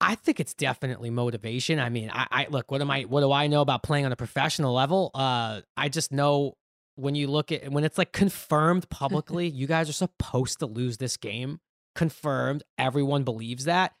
[0.00, 1.78] I think it's definitely motivation.
[1.78, 4.12] I mean, I, I look, what am I what do I know about playing on
[4.12, 5.10] a professional level?
[5.14, 6.54] Uh I just know
[6.96, 10.98] when you look at when it's like confirmed publicly, you guys are supposed to lose
[10.98, 11.60] this game.
[11.94, 13.92] Confirmed, everyone believes that.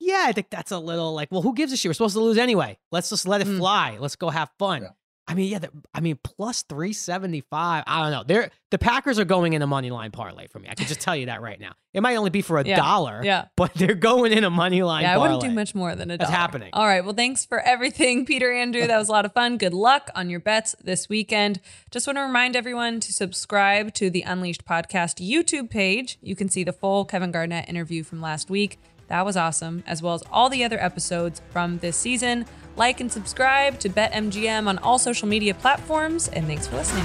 [0.00, 1.88] Yeah, I think that's a little like, well, who gives a shit?
[1.90, 2.78] We're supposed to lose anyway.
[2.90, 3.58] Let's just let it Mm.
[3.58, 3.96] fly.
[4.00, 4.82] Let's go have fun.
[4.82, 4.88] Yeah.
[5.26, 7.84] I mean, yeah, the, I mean, plus 375.
[7.86, 8.24] I don't know.
[8.26, 10.68] They're the Packers are going in a money line parlay for me.
[10.68, 11.72] I can just tell you that right now.
[11.92, 12.76] It might only be for a Yeah.
[12.76, 13.46] dollar, Yeah.
[13.56, 16.18] but they're going in a money line Yeah, I wouldn't do much more than a
[16.18, 16.40] That's dollar.
[16.40, 16.70] happening.
[16.72, 17.04] All right.
[17.04, 18.86] Well, thanks for everything, Peter Andrew.
[18.86, 19.56] That was a lot of fun.
[19.58, 21.60] Good luck on your bets this weekend.
[21.90, 26.18] Just want to remind everyone to subscribe to the Unleashed Podcast YouTube page.
[26.20, 28.78] You can see the full Kevin Garnett interview from last week.
[29.08, 32.46] That was awesome, as well as all the other episodes from this season.
[32.76, 36.28] Like and subscribe to BetMGM on all social media platforms.
[36.28, 37.04] And thanks for listening.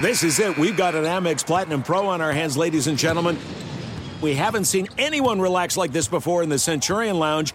[0.00, 0.56] This is it.
[0.56, 3.36] We've got an Amex Platinum Pro on our hands, ladies and gentlemen.
[4.22, 7.52] We haven't seen anyone relax like this before in the Centurion Lounge.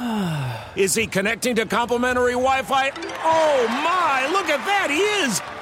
[0.76, 2.90] Is he connecting to complimentary Wi Fi?
[3.24, 5.61] Oh my, look at that, he is!